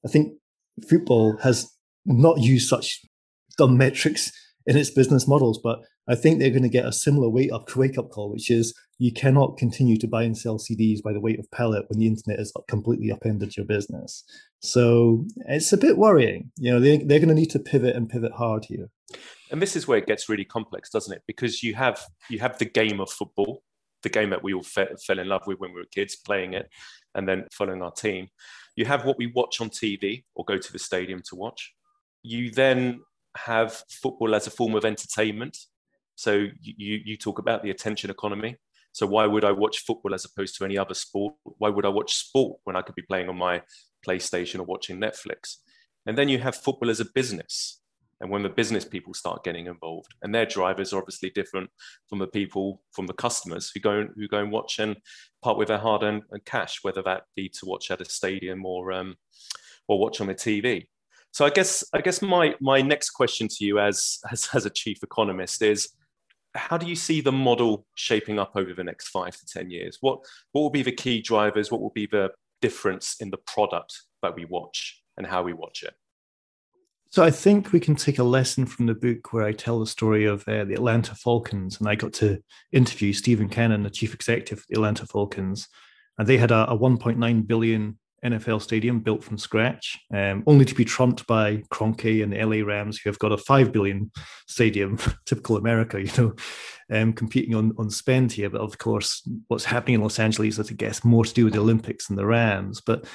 I 0.05 0.09
think 0.09 0.33
football 0.87 1.37
has 1.41 1.71
not 2.05 2.39
used 2.39 2.69
such 2.69 3.01
dumb 3.57 3.77
metrics 3.77 4.31
in 4.65 4.77
its 4.77 4.89
business 4.89 5.27
models, 5.27 5.59
but 5.63 5.79
I 6.07 6.15
think 6.15 6.39
they're 6.39 6.49
going 6.49 6.63
to 6.63 6.69
get 6.69 6.85
a 6.85 6.91
similar 6.91 7.29
wake 7.29 7.51
up 7.51 7.73
wake 7.75 7.97
up 7.97 8.11
call, 8.11 8.31
which 8.31 8.51
is 8.51 8.73
you 8.97 9.11
cannot 9.11 9.57
continue 9.57 9.97
to 9.97 10.07
buy 10.07 10.23
and 10.23 10.37
sell 10.37 10.57
CDs 10.57 11.03
by 11.03 11.11
the 11.11 11.19
weight 11.19 11.39
of 11.39 11.51
pellet 11.51 11.85
when 11.89 11.99
the 11.99 12.07
internet 12.07 12.39
has 12.39 12.53
completely 12.69 13.11
upended 13.11 13.57
your 13.57 13.65
business. 13.65 14.23
So 14.59 15.25
it's 15.47 15.73
a 15.73 15.77
bit 15.77 15.97
worrying. 15.97 16.51
You 16.57 16.71
know, 16.71 16.79
they, 16.79 16.97
they're 16.97 17.19
going 17.19 17.29
to 17.29 17.35
need 17.35 17.49
to 17.51 17.59
pivot 17.59 17.95
and 17.95 18.09
pivot 18.09 18.31
hard 18.31 18.65
here. 18.65 18.89
And 19.51 19.61
this 19.61 19.75
is 19.75 19.87
where 19.87 19.97
it 19.97 20.07
gets 20.07 20.29
really 20.29 20.45
complex, 20.45 20.89
doesn't 20.89 21.13
it? 21.13 21.23
Because 21.27 21.61
you 21.61 21.75
have 21.75 22.01
you 22.29 22.39
have 22.39 22.57
the 22.57 22.65
game 22.65 22.99
of 22.99 23.09
football, 23.09 23.63
the 24.01 24.09
game 24.09 24.29
that 24.29 24.43
we 24.43 24.53
all 24.53 24.63
fe- 24.63 24.95
fell 25.05 25.19
in 25.19 25.27
love 25.27 25.43
with 25.45 25.59
when 25.59 25.71
we 25.73 25.81
were 25.81 25.87
kids, 25.93 26.15
playing 26.15 26.53
it, 26.53 26.69
and 27.13 27.27
then 27.27 27.45
following 27.51 27.81
our 27.81 27.91
team. 27.91 28.27
You 28.75 28.85
have 28.85 29.05
what 29.05 29.17
we 29.17 29.27
watch 29.27 29.61
on 29.61 29.69
TV 29.69 30.23
or 30.35 30.45
go 30.45 30.57
to 30.57 30.71
the 30.73 30.79
stadium 30.79 31.21
to 31.29 31.35
watch. 31.35 31.73
You 32.23 32.49
then 32.49 33.01
have 33.37 33.83
football 33.89 34.33
as 34.33 34.47
a 34.47 34.51
form 34.51 34.73
of 34.73 34.85
entertainment. 34.85 35.57
So 36.15 36.47
you 36.61 37.01
you 37.05 37.17
talk 37.17 37.39
about 37.39 37.61
the 37.61 37.71
attention 37.71 38.09
economy. 38.09 38.55
So 38.95 39.05
why 39.05 39.25
would 39.25 39.43
I 39.43 39.51
watch 39.51 39.79
football 39.79 40.13
as 40.13 40.23
opposed 40.23 40.55
to 40.55 40.63
any 40.63 40.77
other 40.77 40.93
sport? 40.93 41.35
Why 41.43 41.67
would 41.67 41.85
I 41.85 41.89
watch 41.89 42.15
sport 42.15 42.61
when 42.63 42.77
I 42.77 42.81
could 42.81 42.95
be 42.95 43.01
playing 43.01 43.27
on 43.27 43.35
my 43.37 43.61
PlayStation 44.07 44.59
or 44.59 44.63
watching 44.63 45.01
Netflix? 45.01 45.57
And 46.05 46.17
then 46.17 46.29
you 46.29 46.39
have 46.39 46.55
football 46.55 46.89
as 46.89 47.01
a 47.01 47.11
business. 47.13 47.81
And 48.21 48.31
when 48.31 48.41
the 48.41 48.47
business 48.47 48.85
people 48.85 49.13
start 49.13 49.43
getting 49.43 49.65
involved, 49.65 50.15
and 50.21 50.33
their 50.33 50.45
drivers 50.45 50.93
are 50.93 50.99
obviously 50.99 51.29
different 51.31 51.69
from 52.07 52.19
the 52.19 52.27
people, 52.27 52.83
from 52.93 53.05
the 53.05 53.13
customers 53.13 53.69
who 53.69 53.81
go 53.81 54.07
who 54.15 54.29
go 54.29 54.37
and 54.37 54.49
watch 54.49 54.79
and 54.79 54.95
part 55.43 55.57
with 55.57 55.67
their 55.67 55.77
hard-earned 55.77 56.23
cash, 56.45 56.79
whether 56.81 57.01
that 57.01 57.23
be 57.35 57.49
to 57.49 57.65
watch 57.65 57.91
at 57.91 57.99
a 57.99 58.05
stadium 58.05 58.65
or 58.65 58.93
um, 58.93 59.17
or 59.89 59.99
watch 59.99 60.21
on 60.21 60.27
the 60.27 60.35
TV. 60.35 60.85
So 61.31 61.43
I 61.43 61.49
guess 61.49 61.83
I 61.93 61.99
guess 61.99 62.21
my 62.21 62.55
my 62.61 62.81
next 62.81 63.09
question 63.09 63.49
to 63.49 63.65
you 63.65 63.77
as 63.77 64.19
as, 64.31 64.47
as 64.53 64.65
a 64.65 64.69
chief 64.69 65.03
economist 65.03 65.61
is 65.61 65.89
how 66.55 66.77
do 66.77 66.87
you 66.87 66.95
see 66.95 67.21
the 67.21 67.31
model 67.31 67.85
shaping 67.95 68.39
up 68.39 68.53
over 68.55 68.73
the 68.73 68.83
next 68.83 69.09
five 69.09 69.35
to 69.37 69.45
10 69.45 69.69
years? 69.69 69.97
What, 70.01 70.19
what 70.51 70.61
will 70.61 70.69
be 70.69 70.83
the 70.83 70.91
key 70.91 71.21
drivers? 71.21 71.71
What 71.71 71.81
will 71.81 71.91
be 71.91 72.07
the 72.07 72.31
difference 72.61 73.17
in 73.19 73.29
the 73.29 73.37
product 73.37 74.01
that 74.21 74.35
we 74.35 74.45
watch 74.45 75.01
and 75.17 75.27
how 75.27 75.43
we 75.43 75.53
watch 75.53 75.83
it? 75.83 75.93
So 77.11 77.23
I 77.23 77.31
think 77.31 77.71
we 77.71 77.79
can 77.79 77.95
take 77.95 78.19
a 78.19 78.23
lesson 78.23 78.65
from 78.65 78.87
the 78.87 78.95
book 78.95 79.31
where 79.31 79.45
I 79.45 79.53
tell 79.53 79.79
the 79.79 79.85
story 79.85 80.25
of 80.25 80.45
uh, 80.47 80.65
the 80.65 80.73
Atlanta 80.73 81.15
Falcons, 81.15 81.79
and 81.79 81.87
I 81.87 81.95
got 81.95 82.11
to 82.13 82.41
interview 82.73 83.13
Stephen 83.13 83.47
Cannon, 83.47 83.83
the 83.83 83.89
chief 83.89 84.13
executive 84.13 84.59
of 84.59 84.65
the 84.67 84.75
Atlanta 84.75 85.05
Falcons, 85.05 85.67
and 86.17 86.27
they 86.27 86.37
had 86.37 86.51
a, 86.51 86.69
a 86.69 86.77
1.9 86.77 87.47
billion 87.47 87.99
NFL 88.25 88.61
stadium 88.61 88.99
built 88.99 89.23
from 89.23 89.37
scratch, 89.37 89.97
um, 90.13 90.43
only 90.47 90.65
to 90.65 90.75
be 90.75 90.83
trumped 90.83 91.27
by 91.27 91.57
Kroenke 91.71 92.23
and 92.23 92.33
the 92.33 92.43
LA 92.43 92.65
Rams, 92.65 92.97
who 92.97 93.09
have 93.09 93.19
got 93.19 93.31
a 93.31 93.37
five 93.37 93.71
billion 93.71 94.11
stadium, 94.47 94.97
typical 95.25 95.57
America, 95.57 96.01
you 96.01 96.11
know, 96.17 96.35
um, 96.91 97.13
competing 97.13 97.55
on 97.55 97.73
on 97.77 97.89
spend 97.89 98.31
here. 98.31 98.49
But 98.49 98.61
of 98.61 98.77
course, 98.77 99.27
what's 99.47 99.65
happening 99.65 99.95
in 99.95 100.01
Los 100.01 100.19
Angeles 100.19 100.59
is, 100.59 100.71
I 100.71 100.73
guess, 100.73 101.03
more 101.03 101.25
to 101.25 101.33
do 101.33 101.45
with 101.45 101.53
the 101.53 101.61
Olympics 101.61 102.09
and 102.09 102.17
the 102.17 102.25
Rams. 102.25 102.81
But 102.81 103.05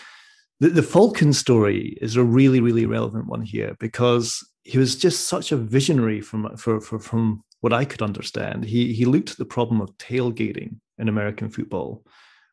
the, 0.61 0.69
the 0.69 0.83
Falcon 0.83 1.33
story 1.33 1.99
is 2.01 2.17
a 2.17 2.25
really, 2.25 2.61
really 2.61 2.87
relevant 2.87 3.27
one 3.27 3.43
here 3.43 3.77
because 3.81 4.47
he 4.65 4.79
was 4.79 4.97
just 4.97 5.29
such 5.29 5.53
a 5.53 5.57
visionary 5.57 6.21
from 6.21 6.57
for, 6.57 6.81
for 6.81 6.99
from 6.99 7.43
what 7.61 7.73
I 7.73 7.85
could 7.85 8.03
understand. 8.03 8.65
He 8.65 8.93
he 8.93 9.05
looked 9.05 9.31
at 9.31 9.39
the 9.39 9.45
problem 9.45 9.81
of 9.81 9.97
tailgating 9.99 10.77
in 10.99 11.09
American 11.09 11.51
football 11.51 12.05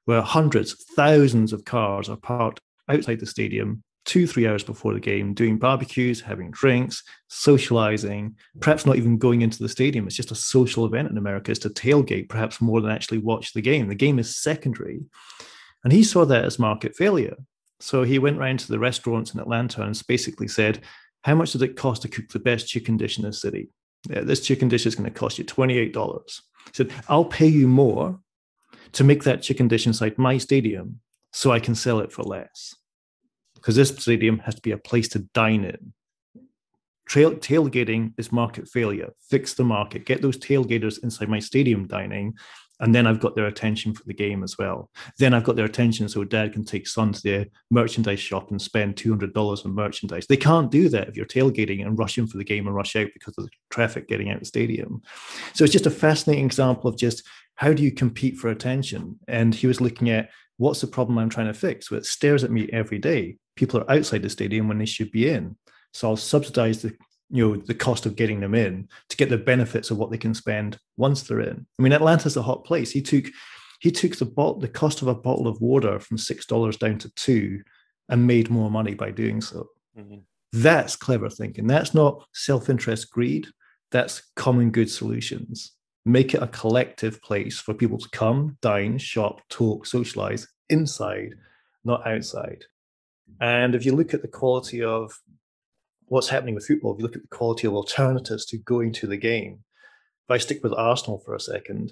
where 0.08 0.22
hundreds, 0.22 0.74
thousands 0.96 1.52
of 1.52 1.66
cars 1.66 2.08
are 2.10 2.16
parked 2.16 2.62
outside 2.90 3.20
the 3.20 3.26
stadium 3.26 3.84
two, 4.06 4.26
three 4.26 4.48
hours 4.48 4.64
before 4.64 4.94
the 4.94 5.02
game, 5.02 5.34
doing 5.34 5.60
barbecues, 5.60 6.22
having 6.22 6.50
drinks, 6.50 7.04
socializing, 7.28 8.34
perhaps 8.62 8.86
not 8.86 8.96
even 8.96 9.18
going 9.18 9.42
into 9.42 9.62
the 9.62 9.68
stadium. 9.68 10.08
It's 10.08 10.16
just 10.16 10.32
a 10.32 10.36
social 10.36 10.86
event 10.86 11.12
in 11.12 11.18
America, 11.18 11.52
is 11.52 11.60
to 11.60 11.70
tailgate, 11.70 12.30
perhaps 12.30 12.62
more 12.62 12.80
than 12.80 12.90
actually 12.90 13.18
watch 13.18 13.52
the 13.52 13.62
game. 13.62 13.90
The 13.90 13.96
game 13.96 14.18
is 14.18 14.38
secondary. 14.38 15.02
And 15.84 15.92
he 15.92 16.04
saw 16.04 16.24
that 16.24 16.46
as 16.46 16.58
market 16.58 16.96
failure. 16.96 17.36
So 17.82 18.04
he 18.04 18.18
went 18.18 18.40
round 18.40 18.62
to 18.62 18.70
the 18.70 18.80
restaurants 18.80 19.34
in 19.34 19.42
Atlanta 19.42 19.82
and 19.82 20.02
basically 20.08 20.48
said, 20.48 20.80
How 21.24 21.36
much 21.36 21.52
does 21.52 21.62
it 21.62 21.76
cost 21.76 22.04
to 22.04 22.08
cook 22.08 22.30
the 22.30 22.40
best 22.40 22.70
chicken 22.70 22.96
dish 22.96 23.18
in 23.18 23.26
the 23.26 23.34
city? 23.34 23.72
Yeah, 24.10 24.22
this 24.22 24.40
chicken 24.40 24.70
dish 24.70 24.86
is 24.86 24.96
going 24.96 25.12
to 25.12 25.20
cost 25.20 25.38
you 25.38 25.44
$28. 25.44 26.42
He 26.66 26.72
said, 26.72 26.94
I'll 27.10 27.26
pay 27.26 27.48
you 27.48 27.68
more 27.68 28.22
to 28.98 29.04
make 29.04 29.24
that 29.24 29.44
chicken 29.44 29.68
dish 29.68 29.86
inside 29.86 30.18
my 30.18 30.40
stadium 30.40 31.00
so 31.32 31.52
I 31.52 31.60
can 31.60 31.76
sell 31.76 32.00
it 32.00 32.12
for 32.12 32.24
less. 32.24 32.76
Because 33.54 33.76
this 33.76 33.90
stadium 33.90 34.40
has 34.40 34.56
to 34.56 34.62
be 34.62 34.72
a 34.72 34.78
place 34.78 35.08
to 35.10 35.20
dine 35.36 35.66
in. 35.66 35.94
Trail, 37.08 37.36
tailgating 37.36 38.14
is 38.18 38.32
market 38.32 38.68
failure. 38.68 39.14
Fix 39.30 39.54
the 39.54 39.64
market, 39.64 40.08
get 40.08 40.24
those 40.24 40.40
tailgaters 40.40 41.04
inside 41.04 41.30
my 41.30 41.38
stadium 41.38 41.86
dining, 41.86 42.34
and 42.80 42.94
then 42.94 43.06
I've 43.06 43.20
got 43.20 43.36
their 43.36 43.46
attention 43.46 43.94
for 43.94 44.04
the 44.04 44.16
game 44.16 44.44
as 44.44 44.58
well. 44.58 44.90
Then 45.20 45.36
I've 45.36 45.44
got 45.44 45.56
their 45.56 45.66
attention 45.66 46.10
so 46.10 46.24
dad 46.24 46.54
can 46.54 46.66
take 46.66 46.88
son 46.88 47.14
to 47.14 47.22
the 47.22 47.50
merchandise 47.70 48.20
shop 48.20 48.50
and 48.50 48.60
spend 48.60 48.96
$200 48.96 49.64
on 49.64 49.76
merchandise. 49.76 50.26
They 50.26 50.38
can't 50.38 50.72
do 50.72 50.90
that 50.90 51.08
if 51.08 51.16
you're 51.16 51.28
tailgating 51.28 51.86
and 51.86 52.00
rushing 52.00 52.26
for 52.26 52.38
the 52.38 52.44
game 52.44 52.66
and 52.66 52.76
rush 52.76 52.96
out 52.96 53.10
because 53.14 53.36
of 53.38 53.46
the 53.46 53.52
traffic 53.70 54.08
getting 54.08 54.30
out 54.30 54.38
of 54.38 54.42
the 54.42 54.48
stadium. 54.48 55.04
So 55.54 55.64
it's 55.64 55.74
just 55.74 55.86
a 55.86 55.92
fascinating 55.92 56.46
example 56.46 56.90
of 56.90 56.98
just 56.98 57.24
how 57.58 57.74
do 57.74 57.84
you 57.84 57.92
compete 57.92 58.38
for 58.38 58.50
attention? 58.50 59.20
And 59.28 59.54
he 59.54 59.68
was 59.68 59.82
looking 59.82 60.10
at 60.10 60.30
what's 60.58 60.82
the 60.82 60.88
problem 60.88 61.18
I'm 61.18 61.30
trying 61.30 61.48
to 61.48 61.54
fix? 61.54 61.92
Well, 61.92 62.00
it 62.00 62.06
stares 62.06 62.44
at 62.44 62.52
me 62.52 62.70
every 62.72 63.00
day. 63.00 63.38
People 63.56 63.80
are 63.82 63.92
outside 63.92 64.22
the 64.22 64.30
stadium 64.30 64.68
when 64.68 64.78
they 64.78 64.86
should 64.86 65.12
be 65.12 65.30
in. 65.30 65.58
So 65.94 66.10
I'll 66.10 66.18
subsidize 66.18 66.82
the 66.82 66.96
you 67.30 67.46
know 67.46 67.56
the 67.58 67.74
cost 67.74 68.06
of 68.06 68.16
getting 68.16 68.40
them 68.40 68.56
in 68.56 68.88
to 69.10 69.18
get 69.18 69.30
the 69.30 69.38
benefits 69.38 69.92
of 69.92 69.98
what 69.98 70.12
they 70.12 70.18
can 70.18 70.34
spend 70.34 70.78
once 70.96 71.24
they're 71.24 71.42
in. 71.42 71.66
I 71.78 71.82
mean, 71.82 71.92
Atlanta's 71.92 72.38
a 72.38 72.42
hot 72.42 72.64
place. 72.64 72.92
He 72.92 73.02
took 73.02 73.26
he 73.80 73.92
took 73.92 74.16
the 74.16 74.26
bot 74.26 74.62
the 74.62 74.68
cost 74.68 75.02
of 75.02 75.08
a 75.08 75.16
bottle 75.16 75.48
of 75.48 75.60
water 75.60 76.00
from 76.00 76.18
six 76.18 76.46
dollars 76.46 76.78
down 76.78 77.00
to 77.00 77.14
two, 77.16 77.62
and 78.10 78.28
made 78.28 78.50
more 78.50 78.72
money 78.72 78.94
by 78.94 79.12
doing 79.12 79.42
so. 79.42 79.68
Mm-hmm. 79.98 80.20
That's 80.54 80.96
clever 80.96 81.30
thinking. 81.30 81.68
That's 81.68 81.94
not 81.94 82.24
self 82.34 82.70
interest 82.70 83.12
greed. 83.12 83.48
That's 83.92 84.22
common 84.36 84.72
good 84.72 84.90
solutions. 84.90 85.74
Make 86.08 86.34
it 86.34 86.42
a 86.42 86.48
collective 86.48 87.22
place 87.22 87.60
for 87.60 87.74
people 87.74 87.98
to 87.98 88.10
come, 88.12 88.58
dine, 88.62 88.98
shop, 88.98 89.42
talk, 89.50 89.86
socialize 89.86 90.48
inside, 90.70 91.36
not 91.84 92.08
outside. 92.08 92.64
And 93.42 93.76
if 93.76 93.86
you 93.86 93.94
look 93.94 94.14
at 94.14 94.22
the 94.22 94.30
quality 94.30 94.82
of 94.82 95.12
what's 96.06 96.30
happening 96.30 96.56
with 96.56 96.66
football, 96.66 96.94
if 96.94 97.00
you 97.00 97.04
look 97.04 97.18
at 97.18 97.24
the 97.24 97.36
quality 97.36 97.68
of 97.68 97.74
alternatives 97.74 98.46
to 98.46 98.58
going 98.58 98.94
to 98.94 99.08
the 99.08 99.18
game, 99.18 99.66
if 100.30 100.34
I 100.34 100.38
stick 100.38 100.64
with 100.64 100.72
Arsenal 100.72 101.22
for 101.26 101.36
a 101.36 101.42
second, 101.42 101.92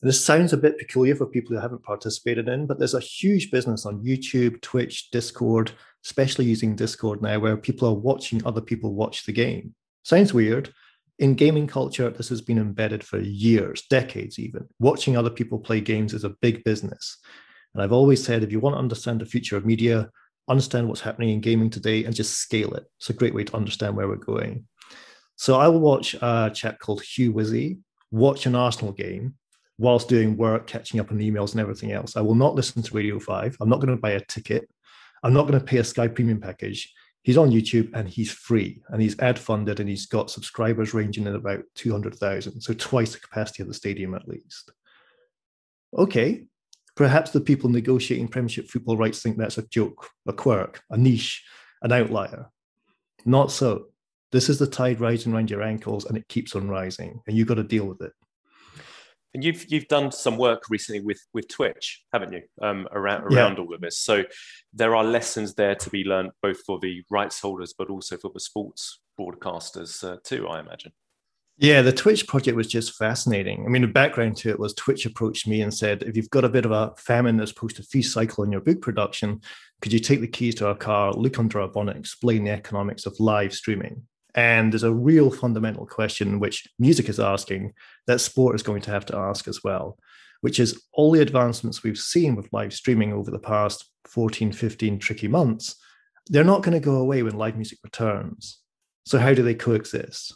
this 0.00 0.24
sounds 0.24 0.52
a 0.52 0.58
bit 0.58 0.78
peculiar 0.78 1.16
for 1.16 1.26
people 1.26 1.56
who 1.56 1.60
haven't 1.60 1.82
participated 1.82 2.46
in, 2.46 2.66
but 2.66 2.78
there's 2.78 2.94
a 2.94 3.00
huge 3.00 3.50
business 3.50 3.84
on 3.84 4.04
YouTube, 4.04 4.60
Twitch, 4.60 5.10
Discord, 5.10 5.72
especially 6.04 6.44
using 6.44 6.76
Discord 6.76 7.20
now, 7.20 7.40
where 7.40 7.56
people 7.56 7.88
are 7.88 7.94
watching 7.94 8.46
other 8.46 8.60
people 8.60 8.94
watch 8.94 9.26
the 9.26 9.32
game. 9.32 9.74
Sounds 10.04 10.32
weird. 10.32 10.72
In 11.18 11.34
gaming 11.34 11.66
culture, 11.66 12.10
this 12.10 12.28
has 12.28 12.42
been 12.42 12.58
embedded 12.58 13.02
for 13.02 13.18
years, 13.18 13.84
decades 13.88 14.38
even. 14.38 14.68
Watching 14.78 15.16
other 15.16 15.30
people 15.30 15.58
play 15.58 15.80
games 15.80 16.12
is 16.12 16.24
a 16.24 16.36
big 16.42 16.62
business. 16.64 17.18
And 17.74 17.82
I've 17.82 17.92
always 17.92 18.22
said 18.22 18.42
if 18.42 18.52
you 18.52 18.60
want 18.60 18.74
to 18.74 18.80
understand 18.80 19.20
the 19.20 19.26
future 19.26 19.56
of 19.56 19.64
media, 19.64 20.10
understand 20.48 20.88
what's 20.88 21.00
happening 21.00 21.30
in 21.30 21.40
gaming 21.40 21.70
today 21.70 22.04
and 22.04 22.14
just 22.14 22.34
scale 22.34 22.74
it. 22.74 22.84
It's 22.98 23.10
a 23.10 23.14
great 23.14 23.34
way 23.34 23.44
to 23.44 23.56
understand 23.56 23.96
where 23.96 24.08
we're 24.08 24.16
going. 24.16 24.66
So 25.36 25.58
I 25.58 25.68
will 25.68 25.80
watch 25.80 26.14
a 26.20 26.50
chap 26.54 26.78
called 26.78 27.02
Hugh 27.02 27.32
Wizzy 27.32 27.78
watch 28.10 28.46
an 28.46 28.54
Arsenal 28.54 28.92
game 28.92 29.34
whilst 29.78 30.08
doing 30.08 30.36
work, 30.36 30.66
catching 30.66 31.00
up 31.00 31.10
on 31.10 31.18
emails 31.18 31.52
and 31.52 31.60
everything 31.60 31.92
else. 31.92 32.16
I 32.16 32.22
will 32.22 32.34
not 32.34 32.54
listen 32.54 32.82
to 32.82 32.94
Radio 32.94 33.18
5. 33.18 33.56
I'm 33.60 33.68
not 33.68 33.80
going 33.80 33.94
to 33.94 34.00
buy 34.00 34.12
a 34.12 34.20
ticket. 34.20 34.68
I'm 35.22 35.34
not 35.34 35.46
going 35.46 35.58
to 35.58 35.64
pay 35.64 35.78
a 35.78 35.84
Sky 35.84 36.08
Premium 36.08 36.40
package. 36.40 36.92
He's 37.26 37.36
on 37.36 37.50
YouTube 37.50 37.90
and 37.92 38.08
he's 38.08 38.30
free 38.30 38.80
and 38.90 39.02
he's 39.02 39.18
ad 39.18 39.36
funded 39.36 39.80
and 39.80 39.88
he's 39.88 40.06
got 40.06 40.30
subscribers 40.30 40.94
ranging 40.94 41.26
in 41.26 41.34
about 41.34 41.64
200,000. 41.74 42.60
So 42.60 42.72
twice 42.72 43.14
the 43.14 43.18
capacity 43.18 43.64
of 43.64 43.68
the 43.68 43.74
stadium 43.74 44.14
at 44.14 44.28
least. 44.28 44.70
Okay, 45.98 46.44
perhaps 46.94 47.32
the 47.32 47.40
people 47.40 47.68
negotiating 47.68 48.28
Premiership 48.28 48.68
football 48.68 48.96
rights 48.96 49.22
think 49.22 49.38
that's 49.38 49.58
a 49.58 49.66
joke, 49.66 50.08
a 50.28 50.32
quirk, 50.32 50.84
a 50.88 50.96
niche, 50.96 51.44
an 51.82 51.90
outlier. 51.90 52.46
Not 53.24 53.50
so. 53.50 53.86
This 54.30 54.48
is 54.48 54.60
the 54.60 54.68
tide 54.68 55.00
rising 55.00 55.34
around 55.34 55.50
your 55.50 55.62
ankles 55.62 56.04
and 56.04 56.16
it 56.16 56.28
keeps 56.28 56.54
on 56.54 56.68
rising 56.68 57.22
and 57.26 57.36
you've 57.36 57.48
got 57.48 57.54
to 57.54 57.64
deal 57.64 57.86
with 57.86 58.02
it. 58.02 58.12
And 59.34 59.44
you've 59.44 59.70
you've 59.70 59.88
done 59.88 60.12
some 60.12 60.38
work 60.38 60.64
recently 60.70 61.00
with 61.00 61.20
with 61.34 61.48
Twitch, 61.48 62.04
haven't 62.12 62.32
you? 62.32 62.42
Um, 62.62 62.88
around 62.92 63.24
around 63.24 63.56
yeah. 63.56 63.64
all 63.64 63.74
of 63.74 63.80
this. 63.80 63.98
So 63.98 64.24
there 64.72 64.96
are 64.96 65.04
lessons 65.04 65.54
there 65.54 65.74
to 65.74 65.90
be 65.90 66.04
learned 66.04 66.30
both 66.42 66.60
for 66.64 66.78
the 66.78 67.02
rights 67.10 67.40
holders, 67.40 67.74
but 67.76 67.90
also 67.90 68.16
for 68.16 68.30
the 68.32 68.40
sports 68.40 69.00
broadcasters 69.20 70.02
uh, 70.04 70.16
too. 70.24 70.48
I 70.48 70.60
imagine. 70.60 70.92
Yeah, 71.58 71.80
the 71.80 71.92
Twitch 71.92 72.26
project 72.26 72.54
was 72.54 72.66
just 72.66 72.96
fascinating. 72.96 73.64
I 73.64 73.70
mean, 73.70 73.80
the 73.80 73.88
background 73.88 74.36
to 74.38 74.50
it 74.50 74.58
was 74.58 74.74
Twitch 74.74 75.06
approached 75.06 75.46
me 75.48 75.62
and 75.62 75.72
said, 75.72 76.02
if 76.02 76.14
you've 76.14 76.28
got 76.28 76.44
a 76.44 76.50
bit 76.50 76.66
of 76.66 76.70
a 76.70 76.92
famine 76.98 77.38
that's 77.38 77.50
supposed 77.50 77.76
to 77.76 77.82
feast 77.82 78.12
cycle 78.12 78.44
in 78.44 78.52
your 78.52 78.60
book 78.60 78.82
production, 78.82 79.40
could 79.80 79.90
you 79.90 79.98
take 79.98 80.20
the 80.20 80.28
keys 80.28 80.54
to 80.56 80.68
our 80.68 80.74
car, 80.74 81.14
look 81.14 81.38
under 81.38 81.60
our 81.62 81.68
bonnet, 81.68 81.96
explain 81.96 82.44
the 82.44 82.50
economics 82.50 83.06
of 83.06 83.18
live 83.20 83.54
streaming? 83.54 84.02
And 84.36 84.70
there's 84.70 84.82
a 84.82 84.92
real 84.92 85.30
fundamental 85.30 85.86
question 85.86 86.38
which 86.38 86.68
music 86.78 87.08
is 87.08 87.18
asking 87.18 87.72
that 88.06 88.20
sport 88.20 88.54
is 88.54 88.62
going 88.62 88.82
to 88.82 88.90
have 88.90 89.06
to 89.06 89.16
ask 89.16 89.48
as 89.48 89.64
well, 89.64 89.98
which 90.42 90.60
is 90.60 90.80
all 90.92 91.10
the 91.10 91.22
advancements 91.22 91.82
we've 91.82 91.98
seen 91.98 92.36
with 92.36 92.52
live 92.52 92.74
streaming 92.74 93.14
over 93.14 93.30
the 93.30 93.38
past 93.38 93.90
14, 94.04 94.52
15 94.52 94.98
tricky 94.98 95.26
months, 95.26 95.76
they're 96.26 96.44
not 96.44 96.62
going 96.62 96.74
to 96.74 96.84
go 96.84 96.96
away 96.96 97.22
when 97.22 97.38
live 97.38 97.56
music 97.56 97.78
returns. 97.82 98.60
So, 99.06 99.18
how 99.18 99.32
do 99.32 99.42
they 99.42 99.54
coexist? 99.54 100.34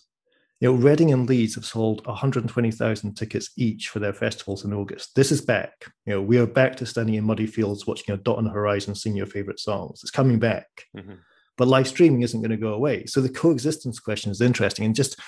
You 0.60 0.72
know, 0.72 0.78
Reading 0.78 1.12
and 1.12 1.28
Leeds 1.28 1.54
have 1.54 1.64
sold 1.64 2.06
120,000 2.06 3.14
tickets 3.14 3.50
each 3.56 3.88
for 3.88 3.98
their 3.98 4.12
festivals 4.12 4.64
in 4.64 4.72
August. 4.72 5.14
This 5.14 5.32
is 5.32 5.40
back. 5.40 5.72
You 6.06 6.14
know, 6.14 6.22
we 6.22 6.38
are 6.38 6.46
back 6.46 6.76
to 6.76 6.86
standing 6.86 7.14
in 7.16 7.24
muddy 7.24 7.46
fields, 7.46 7.86
watching 7.86 8.14
a 8.14 8.18
dot 8.18 8.38
on 8.38 8.44
the 8.44 8.50
horizon, 8.50 8.94
singing 8.94 9.16
your 9.16 9.26
favorite 9.26 9.58
songs. 9.58 10.00
It's 10.02 10.10
coming 10.10 10.38
back. 10.38 10.66
Mm-hmm 10.96 11.14
but 11.60 11.68
live 11.68 11.86
streaming 11.86 12.22
isn't 12.22 12.40
going 12.40 12.50
to 12.50 12.56
go 12.56 12.72
away. 12.72 13.04
So 13.04 13.20
the 13.20 13.28
coexistence 13.28 14.00
question 14.00 14.32
is 14.32 14.40
interesting. 14.40 14.86
And 14.86 14.94
just 14.94 15.20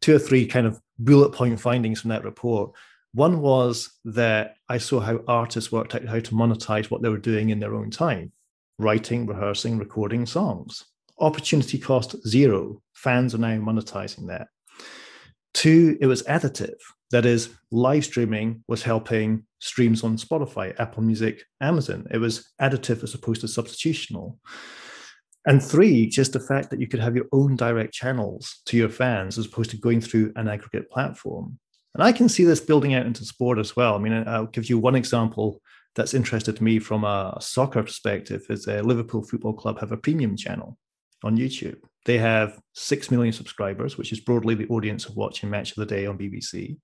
two 0.00 0.16
or 0.16 0.18
three 0.18 0.46
kind 0.46 0.66
of 0.66 0.80
bullet 0.98 1.32
point 1.32 1.60
findings 1.60 2.00
from 2.00 2.08
that 2.08 2.24
report. 2.24 2.72
One 3.12 3.42
was 3.42 3.90
that 4.06 4.56
I 4.66 4.78
saw 4.78 5.00
how 5.00 5.20
artists 5.28 5.70
worked 5.70 5.94
out 5.94 6.06
how 6.06 6.20
to 6.20 6.34
monetize 6.34 6.86
what 6.86 7.02
they 7.02 7.10
were 7.10 7.18
doing 7.18 7.50
in 7.50 7.60
their 7.60 7.74
own 7.74 7.90
time 7.90 8.32
writing, 8.78 9.26
rehearsing, 9.26 9.76
recording 9.76 10.24
songs. 10.24 10.86
Opportunity 11.18 11.76
cost 11.76 12.16
zero. 12.26 12.80
Fans 12.94 13.34
are 13.34 13.38
now 13.38 13.58
monetizing 13.58 14.28
that. 14.28 14.48
Two, 15.52 15.98
it 16.00 16.06
was 16.06 16.22
additive. 16.22 16.80
That 17.10 17.26
is, 17.26 17.50
live 17.70 18.06
streaming 18.06 18.64
was 18.68 18.82
helping 18.82 19.44
streams 19.58 20.02
on 20.02 20.16
Spotify, 20.16 20.74
Apple 20.80 21.02
Music, 21.02 21.44
Amazon. 21.60 22.06
It 22.10 22.18
was 22.18 22.52
additive 22.58 23.02
as 23.02 23.12
opposed 23.12 23.42
to 23.42 23.48
substitutional. 23.48 24.38
And 25.46 25.62
three, 25.62 26.06
just 26.06 26.32
the 26.32 26.40
fact 26.40 26.70
that 26.70 26.80
you 26.80 26.86
could 26.86 27.00
have 27.00 27.16
your 27.16 27.26
own 27.32 27.56
direct 27.56 27.92
channels 27.92 28.62
to 28.66 28.76
your 28.76 28.88
fans 28.88 29.36
as 29.36 29.46
opposed 29.46 29.70
to 29.70 29.76
going 29.76 30.00
through 30.00 30.32
an 30.36 30.48
aggregate 30.48 30.90
platform. 30.90 31.58
And 31.94 32.02
I 32.02 32.12
can 32.12 32.28
see 32.28 32.44
this 32.44 32.60
building 32.60 32.94
out 32.94 33.06
into 33.06 33.24
sport 33.24 33.58
as 33.58 33.76
well. 33.76 33.94
I 33.94 33.98
mean, 33.98 34.12
uh, 34.12 34.24
I'll 34.26 34.46
give 34.46 34.68
you 34.68 34.78
one 34.78 34.94
example 34.94 35.60
that's 35.94 36.14
interested 36.14 36.56
to 36.56 36.64
me 36.64 36.78
from 36.78 37.04
a 37.04 37.36
soccer 37.40 37.82
perspective 37.82 38.44
is 38.48 38.66
a 38.66 38.82
Liverpool 38.82 39.22
Football 39.22 39.52
Club 39.52 39.78
have 39.78 39.92
a 39.92 39.96
premium 39.96 40.36
channel 40.36 40.76
on 41.22 41.36
YouTube. 41.36 41.78
They 42.04 42.18
have 42.18 42.58
6 42.74 43.10
million 43.10 43.32
subscribers, 43.32 43.96
which 43.96 44.12
is 44.12 44.20
broadly 44.20 44.54
the 44.54 44.66
audience 44.68 45.06
of 45.06 45.16
watching 45.16 45.50
Match 45.50 45.70
of 45.70 45.76
the 45.76 45.86
Day 45.86 46.06
on 46.06 46.18
BBC. 46.18 46.76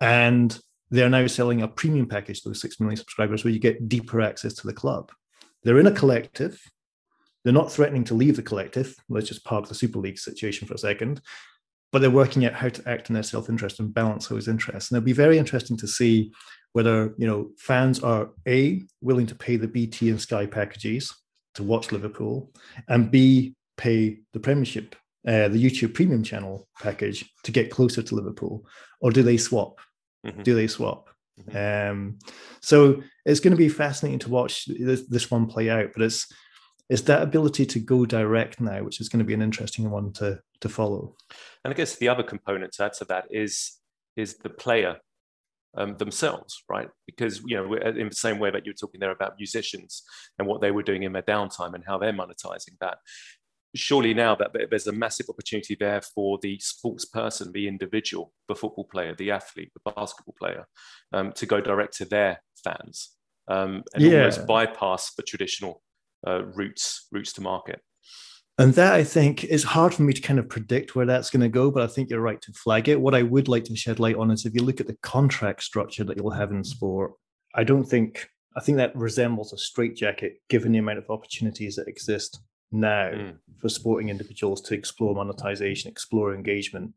And 0.00 0.58
they're 0.90 1.08
now 1.08 1.26
selling 1.26 1.62
a 1.62 1.68
premium 1.68 2.08
package 2.08 2.42
to 2.42 2.48
those 2.48 2.60
6 2.60 2.80
million 2.80 2.96
subscribers 2.96 3.44
where 3.44 3.52
you 3.52 3.60
get 3.60 3.88
deeper 3.88 4.20
access 4.20 4.54
to 4.54 4.66
the 4.66 4.74
club. 4.74 5.10
They're 5.62 5.78
in 5.78 5.86
a 5.86 5.92
collective 5.92 6.60
they're 7.46 7.52
not 7.52 7.70
threatening 7.70 8.02
to 8.02 8.14
leave 8.14 8.34
the 8.34 8.42
collective. 8.42 8.96
Let's 9.08 9.28
just 9.28 9.44
park 9.44 9.68
the 9.68 9.74
Super 9.74 10.00
League 10.00 10.18
situation 10.18 10.66
for 10.66 10.74
a 10.74 10.78
second. 10.78 11.20
But 11.92 12.00
they're 12.00 12.10
working 12.10 12.44
out 12.44 12.54
how 12.54 12.70
to 12.70 12.88
act 12.88 13.08
in 13.08 13.14
their 13.14 13.22
self-interest 13.22 13.78
and 13.78 13.94
balance 13.94 14.26
those 14.26 14.48
interests. 14.48 14.90
And 14.90 14.96
it'll 14.96 15.04
be 15.06 15.12
very 15.12 15.38
interesting 15.38 15.76
to 15.76 15.86
see 15.86 16.32
whether 16.72 17.14
you 17.16 17.26
know 17.28 17.50
fans 17.56 18.02
are 18.02 18.30
a 18.48 18.82
willing 19.00 19.28
to 19.28 19.36
pay 19.36 19.54
the 19.54 19.68
BT 19.68 20.10
and 20.10 20.20
Sky 20.20 20.44
packages 20.44 21.14
to 21.54 21.62
watch 21.62 21.92
Liverpool, 21.92 22.50
and 22.88 23.12
b 23.12 23.54
pay 23.76 24.18
the 24.32 24.40
Premiership, 24.40 24.96
uh, 25.28 25.46
the 25.46 25.64
YouTube 25.64 25.94
Premium 25.94 26.24
channel 26.24 26.66
package 26.82 27.30
to 27.44 27.52
get 27.52 27.70
closer 27.70 28.02
to 28.02 28.14
Liverpool, 28.16 28.66
or 29.00 29.12
do 29.12 29.22
they 29.22 29.36
swap? 29.36 29.78
Mm-hmm. 30.26 30.42
Do 30.42 30.56
they 30.56 30.66
swap? 30.66 31.10
Mm-hmm. 31.40 31.90
Um, 31.92 32.18
so 32.60 33.04
it's 33.24 33.38
going 33.38 33.52
to 33.52 33.56
be 33.56 33.68
fascinating 33.68 34.18
to 34.20 34.30
watch 34.30 34.64
this, 34.64 35.06
this 35.06 35.30
one 35.30 35.46
play 35.46 35.70
out. 35.70 35.90
But 35.94 36.02
it's 36.02 36.26
it's 36.88 37.02
that 37.02 37.22
ability 37.22 37.66
to 37.66 37.80
go 37.80 38.06
direct 38.06 38.60
now, 38.60 38.82
which 38.82 39.00
is 39.00 39.08
going 39.08 39.18
to 39.18 39.24
be 39.24 39.34
an 39.34 39.42
interesting 39.42 39.90
one 39.90 40.12
to 40.14 40.40
to 40.60 40.68
follow. 40.68 41.14
And 41.64 41.72
I 41.72 41.76
guess 41.76 41.96
the 41.96 42.08
other 42.08 42.22
component 42.22 42.72
to 42.74 42.84
add 42.84 42.94
to 42.94 43.04
that 43.06 43.26
is 43.30 43.78
is 44.16 44.38
the 44.38 44.50
player 44.50 44.98
um, 45.76 45.96
themselves, 45.98 46.62
right? 46.68 46.88
Because 47.06 47.42
you 47.44 47.56
know, 47.56 47.74
in 47.74 48.08
the 48.08 48.14
same 48.14 48.38
way 48.38 48.50
that 48.50 48.64
you're 48.64 48.74
talking 48.74 49.00
there 49.00 49.10
about 49.10 49.34
musicians 49.38 50.02
and 50.38 50.46
what 50.46 50.60
they 50.60 50.70
were 50.70 50.82
doing 50.82 51.02
in 51.02 51.12
their 51.12 51.22
downtime 51.22 51.74
and 51.74 51.84
how 51.86 51.98
they're 51.98 52.12
monetizing 52.12 52.78
that. 52.80 52.98
Surely 53.74 54.14
now 54.14 54.34
that 54.34 54.52
there's 54.70 54.86
a 54.86 54.92
massive 54.92 55.26
opportunity 55.28 55.76
there 55.78 56.00
for 56.00 56.38
the 56.40 56.58
sports 56.60 57.04
person, 57.04 57.52
the 57.52 57.68
individual, 57.68 58.32
the 58.48 58.54
football 58.54 58.84
player, 58.84 59.14
the 59.14 59.30
athlete, 59.30 59.70
the 59.74 59.92
basketball 59.92 60.34
player, 60.38 60.66
um, 61.12 61.30
to 61.32 61.44
go 61.44 61.60
direct 61.60 61.94
to 61.98 62.06
their 62.06 62.40
fans 62.64 63.16
um, 63.48 63.82
and 63.94 64.02
yeah. 64.02 64.18
almost 64.20 64.46
bypass 64.46 65.12
the 65.14 65.22
traditional 65.22 65.82
uh, 66.26 66.44
routes 66.46 67.06
routes 67.12 67.32
to 67.34 67.40
market. 67.40 67.80
And 68.58 68.72
that 68.74 68.94
I 68.94 69.04
think 69.04 69.44
is 69.44 69.64
hard 69.64 69.92
for 69.92 70.02
me 70.02 70.14
to 70.14 70.20
kind 70.22 70.38
of 70.38 70.48
predict 70.48 70.96
where 70.96 71.04
that's 71.04 71.28
going 71.28 71.42
to 71.42 71.48
go, 71.48 71.70
but 71.70 71.82
I 71.82 71.86
think 71.88 72.08
you're 72.08 72.20
right 72.20 72.40
to 72.40 72.52
flag 72.52 72.88
it. 72.88 72.98
What 72.98 73.14
I 73.14 73.22
would 73.22 73.48
like 73.48 73.64
to 73.64 73.76
shed 73.76 74.00
light 74.00 74.16
on 74.16 74.30
is 74.30 74.46
if 74.46 74.54
you 74.54 74.62
look 74.62 74.80
at 74.80 74.86
the 74.86 74.96
contract 75.02 75.62
structure 75.62 76.04
that 76.04 76.16
you'll 76.16 76.30
have 76.30 76.50
in 76.52 76.64
sport, 76.64 77.12
I 77.54 77.64
don't 77.64 77.84
think 77.84 78.28
I 78.56 78.60
think 78.60 78.78
that 78.78 78.96
resembles 78.96 79.52
a 79.52 79.58
straitjacket 79.58 80.40
given 80.48 80.72
the 80.72 80.78
amount 80.78 80.98
of 80.98 81.10
opportunities 81.10 81.76
that 81.76 81.88
exist 81.88 82.40
now 82.72 83.10
mm. 83.10 83.36
for 83.58 83.68
sporting 83.68 84.08
individuals 84.08 84.62
to 84.62 84.74
explore 84.74 85.14
monetization, 85.14 85.90
explore 85.90 86.34
engagement 86.34 86.94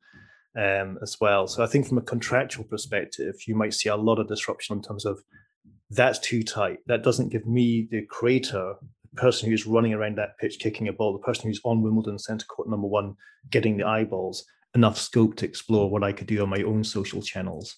um, 0.57 0.97
as 1.01 1.17
well. 1.19 1.47
So 1.47 1.63
I 1.63 1.67
think 1.67 1.87
from 1.87 1.97
a 1.97 2.01
contractual 2.01 2.63
perspective, 2.63 3.35
you 3.45 3.55
might 3.55 3.73
see 3.73 3.89
a 3.89 3.95
lot 3.95 4.19
of 4.19 4.29
disruption 4.29 4.77
in 4.77 4.81
terms 4.81 5.05
of 5.05 5.19
that's 5.89 6.19
too 6.19 6.43
tight. 6.43 6.79
That 6.87 7.03
doesn't 7.03 7.29
give 7.29 7.45
me, 7.45 7.87
the 7.89 8.05
creator, 8.05 8.75
person 9.15 9.49
who's 9.49 9.65
running 9.65 9.93
around 9.93 10.17
that 10.17 10.37
pitch 10.39 10.59
kicking 10.59 10.87
a 10.87 10.93
ball, 10.93 11.13
the 11.13 11.19
person 11.19 11.47
who's 11.47 11.61
on 11.63 11.81
Wimbledon 11.81 12.19
centre 12.19 12.45
court 12.45 12.69
number 12.69 12.87
one 12.87 13.15
getting 13.49 13.77
the 13.77 13.87
eyeballs, 13.87 14.45
enough 14.75 14.97
scope 14.97 15.35
to 15.37 15.45
explore 15.45 15.89
what 15.89 16.03
I 16.03 16.11
could 16.11 16.27
do 16.27 16.41
on 16.41 16.49
my 16.49 16.61
own 16.63 16.83
social 16.83 17.21
channels. 17.21 17.77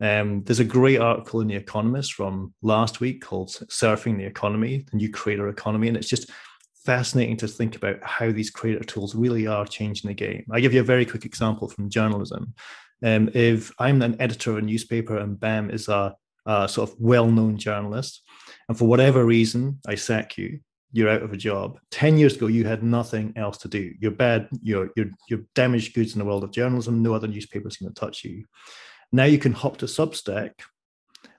Um, 0.00 0.42
there's 0.44 0.60
a 0.60 0.64
great 0.64 0.98
article 1.00 1.40
in 1.40 1.48
The 1.48 1.54
Economist 1.54 2.14
from 2.14 2.54
last 2.62 3.00
week 3.00 3.22
called 3.22 3.50
Surfing 3.50 4.16
the 4.16 4.24
Economy, 4.24 4.84
the 4.90 4.96
new 4.96 5.10
creator 5.10 5.48
economy. 5.48 5.88
And 5.88 5.96
it's 5.96 6.08
just 6.08 6.30
fascinating 6.84 7.36
to 7.36 7.46
think 7.46 7.76
about 7.76 8.02
how 8.02 8.32
these 8.32 8.50
creator 8.50 8.82
tools 8.82 9.14
really 9.14 9.46
are 9.46 9.66
changing 9.66 10.08
the 10.08 10.14
game. 10.14 10.44
I 10.50 10.60
give 10.60 10.74
you 10.74 10.80
a 10.80 10.84
very 10.84 11.06
quick 11.06 11.24
example 11.24 11.68
from 11.68 11.90
journalism. 11.90 12.54
Um, 13.04 13.30
if 13.34 13.70
I'm 13.78 14.02
an 14.02 14.20
editor 14.20 14.52
of 14.52 14.58
a 14.58 14.62
newspaper 14.62 15.18
and 15.18 15.38
BAM 15.38 15.70
is 15.70 15.88
a, 15.88 16.16
a 16.46 16.68
sort 16.68 16.90
of 16.90 16.96
well-known 16.98 17.58
journalist, 17.58 18.21
and 18.72 18.78
for 18.78 18.88
whatever 18.88 19.22
reason 19.22 19.78
I 19.86 19.96
sack 19.96 20.38
you, 20.38 20.60
you're 20.92 21.10
out 21.10 21.20
of 21.20 21.30
a 21.30 21.36
job. 21.36 21.78
10 21.90 22.16
years 22.16 22.36
ago, 22.36 22.46
you 22.46 22.64
had 22.64 22.82
nothing 22.82 23.34
else 23.36 23.58
to 23.58 23.68
do. 23.68 23.92
You're 24.00 24.12
bad, 24.12 24.48
you're, 24.62 24.88
you're, 24.96 25.10
you're 25.28 25.42
damaged 25.54 25.92
goods 25.92 26.14
in 26.14 26.18
the 26.18 26.24
world 26.24 26.42
of 26.42 26.52
journalism. 26.52 27.02
No 27.02 27.12
other 27.12 27.28
newspaper 27.28 27.68
is 27.68 27.76
going 27.76 27.92
to 27.92 28.00
touch 28.00 28.24
you. 28.24 28.46
Now 29.12 29.24
you 29.24 29.36
can 29.36 29.52
hop 29.52 29.76
to 29.76 29.84
Substack, 29.84 30.52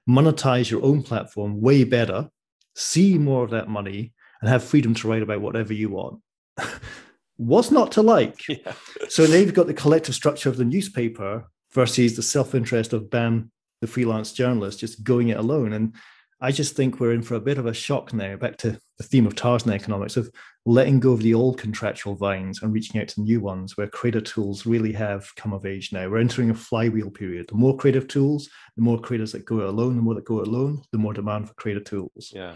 monetize 0.07 0.69
your 0.69 0.83
own 0.83 1.01
platform 1.01 1.59
way 1.59 1.85
better, 1.85 2.29
see 2.75 3.17
more 3.17 3.43
of 3.43 3.49
that 3.49 3.67
money, 3.67 4.13
and 4.39 4.47
have 4.47 4.63
freedom 4.63 4.93
to 4.93 5.07
write 5.07 5.23
about 5.23 5.41
whatever 5.41 5.73
you 5.73 5.89
want. 5.89 6.21
What's 7.37 7.71
not 7.71 7.93
to 7.93 8.03
like? 8.03 8.41
Yeah. 8.47 8.73
so 9.09 9.25
now 9.25 9.37
you've 9.37 9.55
got 9.55 9.65
the 9.65 9.73
collective 9.73 10.13
structure 10.13 10.49
of 10.49 10.57
the 10.57 10.65
newspaper 10.65 11.45
versus 11.71 12.15
the 12.15 12.21
self 12.21 12.53
interest 12.53 12.93
of 12.93 13.09
BAM, 13.09 13.51
the 13.81 13.87
freelance 13.87 14.33
journalist, 14.33 14.81
just 14.81 15.03
going 15.03 15.29
it 15.29 15.39
alone. 15.39 15.73
And 15.73 15.95
I 16.41 16.51
just 16.51 16.75
think 16.75 16.99
we're 16.99 17.13
in 17.13 17.21
for 17.21 17.35
a 17.35 17.41
bit 17.41 17.57
of 17.57 17.65
a 17.65 17.73
shock 17.73 18.13
now, 18.13 18.35
back 18.35 18.57
to 18.57 18.79
the 18.97 19.03
theme 19.03 19.25
of 19.25 19.35
Tarzan 19.35 19.71
economics, 19.71 20.17
of 20.17 20.29
letting 20.65 20.99
go 20.99 21.11
of 21.11 21.21
the 21.21 21.33
old 21.33 21.57
contractual 21.57 22.15
vines 22.15 22.61
and 22.61 22.73
reaching 22.73 22.99
out 22.99 23.07
to 23.09 23.21
new 23.21 23.39
ones 23.39 23.77
where 23.77 23.87
creative 23.87 24.23
tools 24.23 24.65
really 24.65 24.93
have 24.93 25.33
come 25.35 25.53
of 25.53 25.65
age 25.65 25.91
now. 25.93 26.09
We're 26.09 26.17
entering 26.17 26.49
a 26.49 26.55
flywheel 26.55 27.11
period. 27.11 27.47
The 27.47 27.55
more 27.55 27.77
creative 27.77 28.07
tools, 28.07 28.49
the 28.75 28.83
more 28.83 28.99
creators 28.99 29.31
that 29.31 29.45
go 29.45 29.67
alone, 29.67 29.95
the 29.95 30.01
more 30.01 30.15
that 30.15 30.25
go 30.25 30.41
alone, 30.41 30.81
the 30.91 30.97
more 30.97 31.13
demand 31.13 31.47
for 31.47 31.53
creative 31.55 31.85
tools. 31.85 32.31
Yeah. 32.33 32.55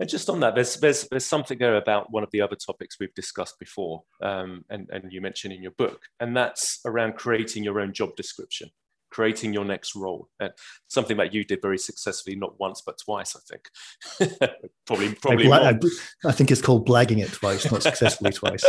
And 0.00 0.08
just 0.08 0.28
on 0.28 0.40
that, 0.40 0.54
there's 0.56 0.76
there's 0.76 1.06
there's 1.08 1.24
something 1.24 1.58
there 1.58 1.76
about 1.76 2.10
one 2.10 2.24
of 2.24 2.30
the 2.32 2.40
other 2.40 2.56
topics 2.56 2.96
we've 2.98 3.14
discussed 3.14 3.60
before, 3.60 4.02
um, 4.20 4.64
and 4.68 4.90
and 4.90 5.12
you 5.12 5.20
mentioned 5.20 5.52
in 5.54 5.62
your 5.62 5.70
book, 5.72 6.02
and 6.18 6.36
that's 6.36 6.80
around 6.84 7.14
creating 7.14 7.62
your 7.62 7.78
own 7.78 7.92
job 7.92 8.16
description 8.16 8.70
creating 9.14 9.54
your 9.54 9.64
next 9.64 9.94
role. 9.94 10.28
And 10.40 10.50
something 10.88 11.16
that 11.18 11.32
you 11.32 11.44
did 11.44 11.62
very 11.62 11.78
successfully, 11.78 12.34
not 12.34 12.58
once 12.58 12.82
but 12.84 12.98
twice, 12.98 13.36
I 13.36 13.40
think. 13.48 14.40
probably, 14.86 15.14
probably. 15.14 15.50
I, 15.50 15.70
I, 15.70 15.78
I, 16.26 16.32
think 16.32 16.50
it's 16.50 16.60
called 16.60 16.86
blagging 16.86 17.22
it 17.22 17.32
twice, 17.32 17.70
not 17.70 17.84
successfully 17.84 18.32
twice. 18.40 18.64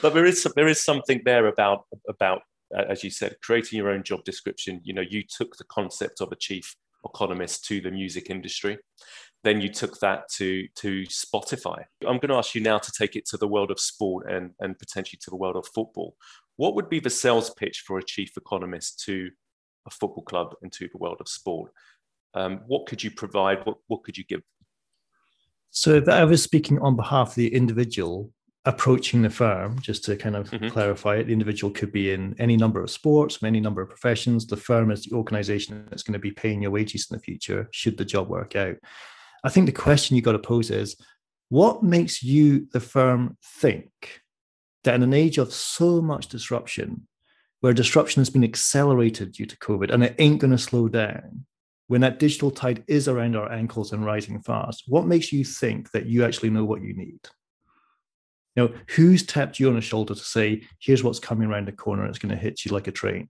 But 0.00 0.14
there 0.14 0.24
is 0.24 0.46
there 0.56 0.68
is 0.68 0.82
something 0.82 1.20
there 1.24 1.46
about 1.46 1.84
about 2.08 2.40
uh, 2.74 2.84
as 2.88 3.04
you 3.04 3.10
said, 3.10 3.36
creating 3.42 3.76
your 3.76 3.90
own 3.90 4.02
job 4.02 4.24
description. 4.24 4.80
You 4.84 4.94
know, 4.94 5.02
you 5.02 5.22
took 5.22 5.56
the 5.56 5.64
concept 5.64 6.22
of 6.22 6.32
a 6.32 6.36
chief 6.36 6.74
economist 7.04 7.64
to 7.66 7.80
the 7.80 7.90
music 7.90 8.30
industry. 8.30 8.78
Then 9.44 9.60
you 9.60 9.68
took 9.68 10.00
that 10.00 10.30
to 10.36 10.66
to 10.76 11.02
Spotify. 11.02 11.84
I'm 12.06 12.18
going 12.18 12.30
to 12.30 12.36
ask 12.36 12.54
you 12.54 12.62
now 12.62 12.78
to 12.78 12.92
take 12.98 13.16
it 13.16 13.26
to 13.26 13.36
the 13.36 13.48
world 13.48 13.70
of 13.70 13.78
sport 13.78 14.30
and 14.30 14.52
and 14.60 14.78
potentially 14.78 15.18
to 15.24 15.30
the 15.30 15.36
world 15.36 15.56
of 15.56 15.66
football. 15.74 16.16
What 16.56 16.74
would 16.74 16.88
be 16.88 17.00
the 17.00 17.10
sales 17.10 17.50
pitch 17.50 17.84
for 17.86 17.98
a 17.98 18.04
chief 18.04 18.36
economist 18.36 19.02
to 19.06 19.30
a 19.86 19.90
football 19.90 20.22
club 20.22 20.54
into 20.62 20.88
the 20.88 20.98
world 20.98 21.18
of 21.20 21.28
sport. 21.28 21.72
Um, 22.34 22.60
what 22.66 22.86
could 22.86 23.02
you 23.02 23.10
provide? 23.10 23.64
What, 23.64 23.78
what 23.88 24.02
could 24.02 24.16
you 24.16 24.24
give? 24.24 24.42
So, 25.70 25.94
if 25.94 26.08
I 26.08 26.24
was 26.24 26.42
speaking 26.42 26.78
on 26.80 26.96
behalf 26.96 27.30
of 27.30 27.34
the 27.36 27.54
individual 27.54 28.32
approaching 28.66 29.22
the 29.22 29.30
firm, 29.30 29.78
just 29.80 30.04
to 30.04 30.16
kind 30.16 30.36
of 30.36 30.50
mm-hmm. 30.50 30.68
clarify 30.68 31.16
it, 31.16 31.26
the 31.26 31.32
individual 31.32 31.72
could 31.72 31.92
be 31.92 32.12
in 32.12 32.34
any 32.38 32.56
number 32.56 32.82
of 32.82 32.90
sports, 32.90 33.42
any 33.42 33.60
number 33.60 33.80
of 33.80 33.88
professions. 33.88 34.46
The 34.46 34.56
firm 34.56 34.90
is 34.90 35.04
the 35.04 35.16
organization 35.16 35.86
that's 35.88 36.02
going 36.02 36.12
to 36.12 36.18
be 36.18 36.30
paying 36.30 36.62
your 36.62 36.70
wages 36.70 37.08
in 37.10 37.16
the 37.16 37.22
future, 37.22 37.68
should 37.72 37.96
the 37.96 38.04
job 38.04 38.28
work 38.28 38.56
out. 38.56 38.76
I 39.44 39.48
think 39.48 39.66
the 39.66 39.72
question 39.72 40.16
you 40.16 40.22
got 40.22 40.32
to 40.32 40.38
pose 40.38 40.70
is 40.70 40.96
what 41.48 41.82
makes 41.82 42.22
you, 42.22 42.68
the 42.72 42.80
firm, 42.80 43.36
think 43.42 43.90
that 44.84 44.94
in 44.94 45.02
an 45.02 45.14
age 45.14 45.38
of 45.38 45.52
so 45.52 46.00
much 46.00 46.28
disruption, 46.28 47.06
where 47.60 47.72
disruption 47.72 48.20
has 48.20 48.30
been 48.30 48.44
accelerated 48.44 49.32
due 49.32 49.46
to 49.46 49.56
COVID 49.58 49.90
and 49.92 50.02
it 50.02 50.14
ain't 50.18 50.40
going 50.40 50.50
to 50.50 50.58
slow 50.58 50.88
down, 50.88 51.44
when 51.88 52.00
that 52.00 52.18
digital 52.18 52.50
tide 52.50 52.84
is 52.86 53.08
around 53.08 53.36
our 53.36 53.50
ankles 53.52 53.92
and 53.92 54.04
rising 54.04 54.40
fast, 54.40 54.84
what 54.86 55.06
makes 55.06 55.32
you 55.32 55.44
think 55.44 55.90
that 55.90 56.06
you 56.06 56.24
actually 56.24 56.50
know 56.50 56.64
what 56.64 56.82
you 56.82 56.94
need? 56.94 57.20
You 58.56 58.64
know, 58.64 58.74
who's 58.94 59.24
tapped 59.24 59.58
you 59.58 59.68
on 59.68 59.74
the 59.74 59.80
shoulder 59.80 60.14
to 60.14 60.20
say, 60.20 60.62
here's 60.80 61.04
what's 61.04 61.18
coming 61.18 61.48
around 61.48 61.68
the 61.68 61.72
corner, 61.72 62.02
and 62.02 62.10
it's 62.10 62.18
going 62.18 62.34
to 62.34 62.40
hit 62.40 62.64
you 62.64 62.72
like 62.72 62.86
a 62.86 62.92
train? 62.92 63.28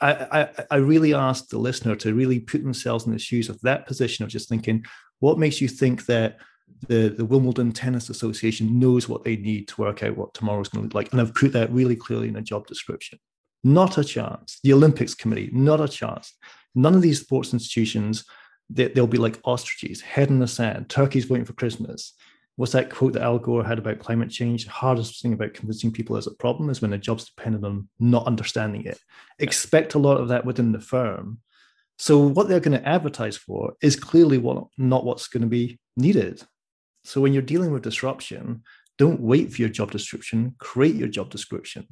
I, 0.00 0.12
I, 0.32 0.64
I 0.72 0.76
really 0.76 1.14
ask 1.14 1.48
the 1.48 1.58
listener 1.58 1.94
to 1.96 2.14
really 2.14 2.40
put 2.40 2.62
themselves 2.62 3.06
in 3.06 3.12
the 3.12 3.18
shoes 3.18 3.48
of 3.48 3.60
that 3.60 3.86
position 3.86 4.24
of 4.24 4.30
just 4.30 4.48
thinking, 4.48 4.84
what 5.20 5.38
makes 5.38 5.60
you 5.60 5.68
think 5.68 6.06
that 6.06 6.38
the, 6.88 7.08
the 7.08 7.24
Wimbledon 7.24 7.72
Tennis 7.72 8.10
Association 8.10 8.78
knows 8.78 9.08
what 9.08 9.24
they 9.24 9.36
need 9.36 9.68
to 9.68 9.80
work 9.80 10.02
out 10.02 10.16
what 10.16 10.34
tomorrow's 10.34 10.68
going 10.68 10.82
to 10.82 10.86
look 10.86 10.94
like. 10.94 11.12
And 11.12 11.20
I've 11.20 11.34
put 11.34 11.52
that 11.52 11.72
really 11.72 11.96
clearly 11.96 12.28
in 12.28 12.36
a 12.36 12.42
job 12.42 12.66
description. 12.66 13.18
Not 13.64 13.98
a 13.98 14.04
chance. 14.04 14.58
The 14.62 14.72
Olympics 14.72 15.14
Committee, 15.14 15.50
not 15.52 15.80
a 15.80 15.88
chance. 15.88 16.34
None 16.74 16.94
of 16.94 17.02
these 17.02 17.20
sports 17.20 17.52
institutions, 17.52 18.24
they, 18.68 18.88
they'll 18.88 19.06
be 19.06 19.18
like 19.18 19.40
ostriches, 19.44 20.00
head 20.00 20.30
in 20.30 20.38
the 20.38 20.48
sand. 20.48 20.88
Turkey's 20.88 21.28
waiting 21.28 21.44
for 21.44 21.52
Christmas. 21.52 22.14
What's 22.56 22.72
that 22.72 22.90
quote 22.90 23.14
that 23.14 23.22
Al 23.22 23.38
Gore 23.38 23.64
had 23.64 23.78
about 23.78 23.98
climate 23.98 24.30
change? 24.30 24.64
The 24.64 24.70
hardest 24.70 25.22
thing 25.22 25.32
about 25.32 25.54
convincing 25.54 25.90
people 25.90 26.16
as 26.16 26.26
a 26.26 26.34
problem 26.34 26.70
is 26.70 26.82
when 26.82 26.90
the 26.90 26.98
job's 26.98 27.24
dependent 27.24 27.64
on 27.64 27.88
not 27.98 28.26
understanding 28.26 28.84
it. 28.84 28.98
Expect 29.38 29.94
a 29.94 29.98
lot 29.98 30.20
of 30.20 30.28
that 30.28 30.44
within 30.44 30.72
the 30.72 30.80
firm. 30.80 31.38
So 31.98 32.18
what 32.18 32.48
they're 32.48 32.60
going 32.60 32.78
to 32.78 32.88
advertise 32.88 33.36
for 33.36 33.74
is 33.80 33.96
clearly 33.96 34.38
what, 34.38 34.64
not 34.76 35.04
what's 35.04 35.28
going 35.28 35.42
to 35.42 35.48
be 35.48 35.78
needed. 35.96 36.42
So 37.04 37.20
when 37.20 37.32
you're 37.32 37.42
dealing 37.42 37.72
with 37.72 37.82
disruption, 37.82 38.62
don't 38.98 39.20
wait 39.20 39.52
for 39.52 39.60
your 39.60 39.70
job 39.70 39.90
description, 39.90 40.54
create 40.58 40.94
your 40.94 41.08
job 41.08 41.30
description. 41.30 41.86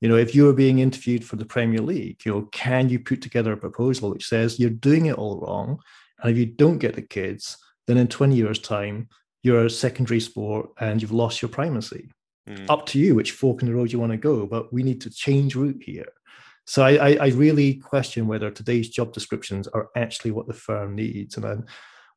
You 0.00 0.08
know, 0.08 0.16
if 0.16 0.34
you're 0.34 0.52
being 0.52 0.80
interviewed 0.80 1.24
for 1.24 1.36
the 1.36 1.44
Premier 1.44 1.80
League, 1.80 2.22
you 2.24 2.32
know, 2.32 2.48
can 2.52 2.88
you 2.88 2.98
put 2.98 3.22
together 3.22 3.52
a 3.52 3.56
proposal 3.56 4.10
which 4.10 4.26
says 4.26 4.58
you're 4.58 4.70
doing 4.70 5.06
it 5.06 5.14
all 5.16 5.40
wrong? 5.40 5.78
And 6.20 6.32
if 6.32 6.36
you 6.36 6.46
don't 6.46 6.78
get 6.78 6.94
the 6.94 7.02
kids, 7.02 7.56
then 7.86 7.96
in 7.96 8.08
20 8.08 8.34
years' 8.34 8.58
time, 8.58 9.08
you're 9.42 9.66
a 9.66 9.70
secondary 9.70 10.20
sport 10.20 10.70
and 10.80 11.00
you've 11.00 11.12
lost 11.12 11.40
your 11.40 11.48
primacy. 11.48 12.10
Mm. 12.48 12.68
Up 12.68 12.86
to 12.86 12.98
you 12.98 13.14
which 13.14 13.32
fork 13.32 13.62
in 13.62 13.68
the 13.68 13.74
road 13.74 13.92
you 13.92 14.00
want 14.00 14.12
to 14.12 14.18
go, 14.18 14.46
but 14.46 14.72
we 14.72 14.82
need 14.82 15.00
to 15.02 15.10
change 15.10 15.54
route 15.54 15.82
here. 15.84 16.12
So 16.66 16.82
I, 16.82 17.10
I, 17.10 17.16
I 17.20 17.28
really 17.28 17.74
question 17.74 18.26
whether 18.26 18.50
today's 18.50 18.88
job 18.88 19.12
descriptions 19.12 19.68
are 19.68 19.88
actually 19.96 20.30
what 20.32 20.46
the 20.46 20.54
firm 20.54 20.94
needs. 20.94 21.36
And 21.36 21.44
I'm, 21.44 21.66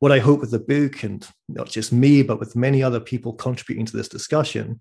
what 0.05 0.11
I 0.11 0.19
hope 0.19 0.39
with 0.39 0.51
the 0.51 0.59
book, 0.59 1.01
and 1.01 1.27
not 1.49 1.67
just 1.67 1.91
me, 1.91 2.21
but 2.21 2.39
with 2.39 2.55
many 2.55 2.83
other 2.83 2.99
people 2.99 3.33
contributing 3.33 3.87
to 3.87 3.97
this 3.97 4.07
discussion, 4.07 4.79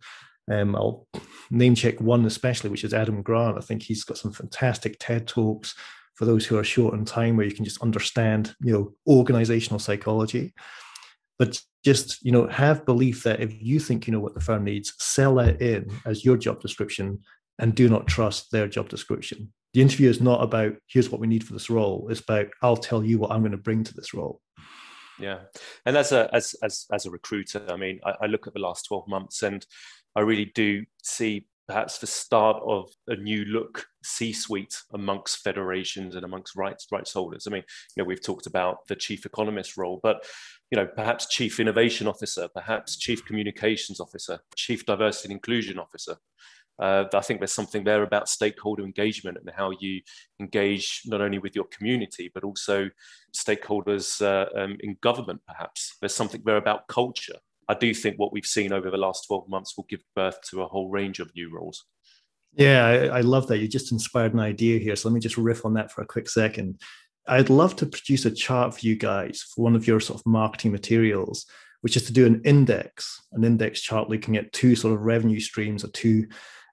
um, 0.53 0.77
I'll 0.77 1.07
name 1.51 1.75
check 1.75 1.99
one 1.99 2.27
especially, 2.27 2.69
which 2.69 2.85
is 2.85 2.93
Adam 2.93 3.23
Grant. 3.23 3.57
I 3.57 3.63
think 3.63 3.83
he's 3.83 4.05
got 4.05 4.19
some 4.19 4.33
fantastic 4.33 4.99
TED 5.01 5.27
talks 5.27 5.75
for 6.17 6.27
those 6.27 6.45
who 6.45 6.59
are 6.59 6.63
short 6.63 6.93
on 6.93 7.07
time, 7.07 7.39
where 7.39 7.47
you 7.47 7.55
can 7.55 7.65
just 7.65 7.81
understand, 7.81 8.55
you 8.61 8.71
know, 8.71 8.93
organizational 9.07 9.79
psychology. 9.79 10.53
But 11.39 11.59
just 11.87 12.23
you 12.23 12.31
know, 12.31 12.47
have 12.49 12.85
belief 12.85 13.23
that 13.23 13.41
if 13.41 13.51
you 13.63 13.81
think 13.81 14.07
you 14.07 14.13
know 14.13 14.21
what 14.21 14.35
the 14.35 14.43
firm 14.43 14.65
needs, 14.65 14.93
sell 14.99 15.37
that 15.37 15.63
in 15.63 15.91
as 16.05 16.23
your 16.23 16.37
job 16.37 16.61
description, 16.61 17.23
and 17.59 17.75
do 17.75 17.89
not 17.89 18.07
trust 18.07 18.51
their 18.51 18.69
job 18.69 18.91
description. 18.91 19.55
The 19.73 19.81
interview 19.81 20.11
is 20.11 20.21
not 20.21 20.43
about 20.43 20.75
here's 20.87 21.09
what 21.09 21.23
we 21.23 21.29
need 21.29 21.45
for 21.45 21.55
this 21.55 21.71
role. 21.71 22.09
It's 22.11 22.21
about 22.21 22.49
I'll 22.61 22.77
tell 22.77 23.03
you 23.03 23.19
what 23.19 23.31
I'm 23.31 23.41
going 23.41 23.53
to 23.53 23.57
bring 23.57 23.85
to 23.85 23.95
this 23.95 24.13
role. 24.13 24.43
Yeah, 25.21 25.41
and 25.87 25.97
as 25.97 26.13
a 26.13 26.29
as 26.35 26.55
as 26.63 26.87
as 26.93 27.07
a 27.07 27.11
recruiter, 27.11 27.65
I 27.69 27.77
mean, 27.77 28.01
I, 28.05 28.15
I 28.23 28.27
look 28.27 28.47
at 28.47 28.55
the 28.55 28.61
last 28.61 28.87
twelve 28.87 29.07
months, 29.07 29.43
and 29.43 29.65
I 30.17 30.21
really 30.21 30.51
do 30.55 30.85
see 31.03 31.47
perhaps 31.67 31.99
the 31.99 32.07
start 32.07 32.63
of 32.67 32.91
a 33.09 33.17
new 33.17 33.45
look 33.47 33.87
C-suite 34.03 34.77
amongst 34.93 35.39
federations 35.39 36.15
and 36.15 36.25
amongst 36.25 36.57
rights 36.57 36.87
rights 36.93 37.13
holders. 37.13 37.47
I 37.47 37.51
mean, 37.51 37.63
you 37.97 38.03
know, 38.03 38.07
we've 38.07 38.23
talked 38.23 38.47
about 38.47 38.87
the 38.89 38.97
chief 38.97 39.25
economist 39.25 39.77
role, 39.77 40.01
but 40.03 40.25
you 40.71 40.77
know, 40.77 40.87
perhaps 40.87 41.29
chief 41.29 41.61
innovation 41.61 42.07
officer, 42.07 42.49
perhaps 42.53 42.97
chief 42.97 43.25
communications 43.25 44.01
officer, 44.01 44.41
chief 44.57 44.85
diversity 44.85 45.29
and 45.29 45.37
inclusion 45.37 45.79
officer. 45.79 46.17
Uh, 46.79 47.05
I 47.13 47.21
think 47.21 47.41
there's 47.41 47.53
something 47.53 47.85
there 47.85 48.03
about 48.03 48.29
stakeholder 48.29 48.85
engagement 48.85 49.39
and 49.39 49.51
how 49.55 49.71
you 49.79 50.01
engage 50.41 51.03
not 51.07 51.21
only 51.21 51.39
with 51.39 51.55
your 51.55 51.67
community, 51.67 52.31
but 52.35 52.45
also 52.45 52.91
stakeholders 53.35 54.21
uh, 54.21 54.47
um, 54.59 54.77
in 54.81 54.97
government, 55.01 55.41
perhaps. 55.47 55.97
There's 56.01 56.15
something 56.15 56.43
there 56.45 56.57
about 56.57 56.89
culture. 56.89 57.37
I 57.69 57.75
do 57.75 57.95
think 57.95 58.19
what 58.19 58.33
we've 58.33 58.45
seen 58.45 58.73
over 58.73 58.91
the 58.91 58.97
last 58.97 59.27
12 59.27 59.49
months 59.49 59.77
will 59.77 59.87
give 59.89 60.03
birth 60.15 60.39
to 60.51 60.63
a 60.63 60.69
whole 60.69 60.91
range 60.91 61.21
of 61.21 61.31
new 61.35 61.51
roles. 61.51 61.85
Yeah, 62.55 62.87
I, 62.87 63.19
I 63.19 63.21
love 63.21 63.47
that. 63.49 63.59
You 63.59 63.69
just 63.69 63.93
inspired 63.93 64.35
an 64.35 64.41
idea 64.41 64.79
here. 64.79 64.97
So 64.97 65.09
let 65.09 65.15
me 65.15 65.21
just 65.21 65.39
riff 65.39 65.65
on 65.65 65.75
that 65.75 65.91
for 65.91 66.03
a 66.03 66.07
quick 66.07 66.29
second. 66.29 66.81
I'd 67.27 67.51
love 67.51 67.75
to 67.77 67.87
produce 67.87 68.27
a 68.27 68.31
chart 68.31 68.75
for 68.75 68.87
you 68.87 68.97
guys 68.97 69.43
for 69.43 69.63
one 69.63 69.75
of 69.75 69.87
your 69.87 69.99
sort 69.99 70.21
of 70.21 70.27
marketing 70.27 70.73
materials, 70.73 71.47
which 71.81 71.97
is 71.97 72.05
to 72.07 72.13
do 72.13 72.27
an 72.27 72.43
index, 72.45 73.23
an 73.33 73.45
index 73.45 73.81
chart 73.81 74.11
looking 74.11 74.37
at 74.37 74.53
two 74.53 74.77
sort 74.77 74.95
of 74.95 75.03
revenue 75.03 75.41
streams 75.41 75.85
or 75.85 75.89
two 75.89 76.27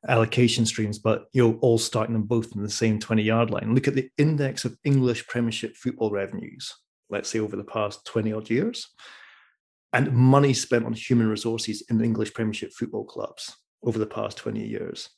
allocation 0.08 0.66
streams, 0.66 1.00
but 1.00 1.26
you're 1.34 1.56
all 1.62 1.78
starting 1.78 2.14
them 2.14 2.24
both 2.24 2.56
in 2.56 2.64
the 2.64 2.70
same 2.70 3.00
20 3.00 3.22
yard 3.24 3.50
line. 3.52 3.76
Look 3.76 3.88
at 3.88 3.96
the 3.96 4.10
index 4.18 4.66
of 4.66 4.78
English 4.84 5.28
Premiership 5.28 5.76
football 5.76 6.12
revenues, 6.12 6.74
let's 7.10 7.30
say 7.30 7.40
over 7.40 7.56
the 7.56 7.64
past 7.64 8.06
20 8.06 8.34
odd 8.34 8.50
years. 8.50 8.88
and 9.94 10.14
money 10.14 10.54
spent 10.54 10.86
on 10.86 10.94
human 10.94 11.28
resources 11.28 11.84
in 11.90 12.02
English 12.04 12.34
Premiership 12.34 12.72
football 12.72 13.04
clubs 13.06 13.56
over 13.84 14.00
the 14.00 14.06
past 14.06 14.38
20 14.38 14.66
years. 14.66 15.10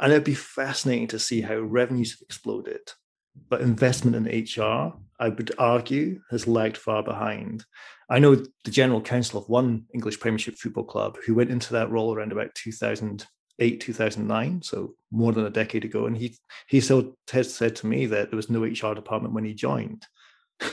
And 0.00 0.12
it'd 0.12 0.24
be 0.24 0.34
fascinating 0.34 1.08
to 1.08 1.18
see 1.18 1.42
how 1.42 1.58
revenues 1.58 2.12
have 2.12 2.22
exploded. 2.22 2.80
But 3.48 3.60
investment 3.60 4.16
in 4.16 4.44
HR, 4.44 4.94
I 5.20 5.28
would 5.28 5.52
argue, 5.58 6.20
has 6.30 6.46
lagged 6.46 6.76
far 6.76 7.02
behind. 7.02 7.64
I 8.08 8.18
know 8.18 8.34
the 8.34 8.70
general 8.70 9.00
counsel 9.00 9.40
of 9.40 9.48
one 9.48 9.84
English 9.92 10.20
Premiership 10.20 10.56
football 10.56 10.84
club 10.84 11.16
who 11.26 11.34
went 11.34 11.50
into 11.50 11.72
that 11.72 11.90
role 11.90 12.14
around 12.14 12.32
about 12.32 12.54
2008, 13.58 13.80
2009, 13.80 14.62
so 14.62 14.94
more 15.10 15.32
than 15.32 15.46
a 15.46 15.50
decade 15.50 15.84
ago. 15.84 16.06
And 16.06 16.16
he, 16.16 16.36
he 16.68 16.80
still 16.80 17.16
has 17.30 17.54
said 17.54 17.76
to 17.76 17.86
me 17.86 18.06
that 18.06 18.30
there 18.30 18.36
was 18.36 18.50
no 18.50 18.62
HR 18.62 18.94
department 18.94 19.34
when 19.34 19.44
he 19.44 19.54
joined. 19.54 20.06
I 20.60 20.68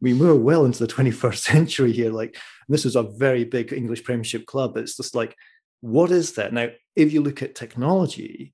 mean, 0.00 0.18
we're 0.18 0.34
well 0.34 0.64
into 0.64 0.84
the 0.84 0.92
21st 0.92 1.36
century 1.52 1.92
here. 1.92 2.10
Like, 2.10 2.36
this 2.68 2.84
is 2.84 2.96
a 2.96 3.02
very 3.02 3.44
big 3.44 3.72
English 3.72 4.04
Premiership 4.04 4.46
club. 4.46 4.76
It's 4.76 4.96
just 4.96 5.14
like, 5.14 5.36
what 5.80 6.10
is 6.10 6.34
that? 6.34 6.52
Now, 6.52 6.68
if 6.96 7.12
you 7.12 7.22
look 7.22 7.42
at 7.42 7.54
technology, 7.54 8.52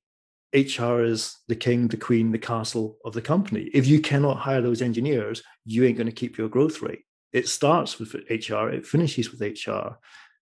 HR 0.54 1.00
is 1.00 1.36
the 1.46 1.56
king, 1.56 1.88
the 1.88 1.96
queen, 1.98 2.32
the 2.32 2.38
castle 2.38 2.96
of 3.04 3.12
the 3.12 3.20
company. 3.20 3.70
If 3.74 3.86
you 3.86 4.00
cannot 4.00 4.38
hire 4.38 4.62
those 4.62 4.80
engineers, 4.80 5.42
you 5.66 5.84
ain't 5.84 5.98
going 5.98 6.06
to 6.06 6.12
keep 6.12 6.38
your 6.38 6.48
growth 6.48 6.80
rate. 6.80 7.02
It 7.32 7.48
starts 7.48 7.98
with 7.98 8.14
HR, 8.14 8.70
it 8.70 8.86
finishes 8.86 9.30
with 9.30 9.42
HR. 9.42 9.98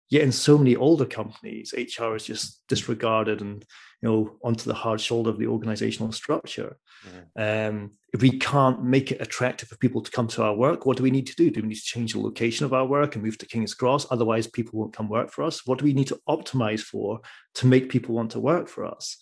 Yet 0.09 0.23
in 0.23 0.33
so 0.33 0.57
many 0.57 0.77
older 0.77 1.05
companies, 1.05 1.75
HR 1.77 2.15
is 2.15 2.25
just 2.25 2.63
disregarded 2.69 3.41
and 3.41 3.65
you 4.03 4.09
know 4.09 4.37
onto 4.45 4.65
the 4.65 4.75
hard 4.75 5.01
shoulder 5.01 5.31
of 5.31 5.39
the 5.39 5.49
organizational 5.49 6.13
structure. 6.13 6.77
Mm-hmm. 7.07 7.75
Um, 7.77 7.91
if 8.13 8.23
we 8.23 8.39
can't 8.39 8.85
make 8.85 9.11
it 9.11 9.21
attractive 9.21 9.69
for 9.69 9.77
people 9.79 10.01
to 10.03 10.11
come 10.11 10.29
to 10.29 10.43
our 10.43 10.55
work, 10.55 10.87
what 10.87 10.97
do 10.97 11.03
we 11.03 11.11
need 11.11 11.27
to 11.27 11.35
do? 11.35 11.51
Do 11.51 11.61
we 11.61 11.69
need 11.69 11.75
to 11.75 11.81
change 11.83 12.13
the 12.13 12.21
location 12.21 12.65
of 12.65 12.73
our 12.73 12.87
work 12.87 13.15
and 13.15 13.25
move 13.25 13.39
to 13.39 13.47
King's 13.47 13.75
Cross? 13.75 14.07
Otherwise, 14.11 14.47
people 14.47 14.79
won't 14.79 14.95
come 14.95 15.09
work 15.09 15.33
for 15.33 15.43
us. 15.43 15.67
What 15.67 15.79
do 15.79 15.85
we 15.85 15.93
need 15.93 16.09
to 16.09 16.21
optimize 16.29 16.81
for 16.81 17.21
to 17.55 17.67
make 17.67 17.91
people 17.91 18.15
want 18.15 18.31
to 18.33 18.41
work 18.41 18.69
for 18.69 18.85
us? 18.85 19.17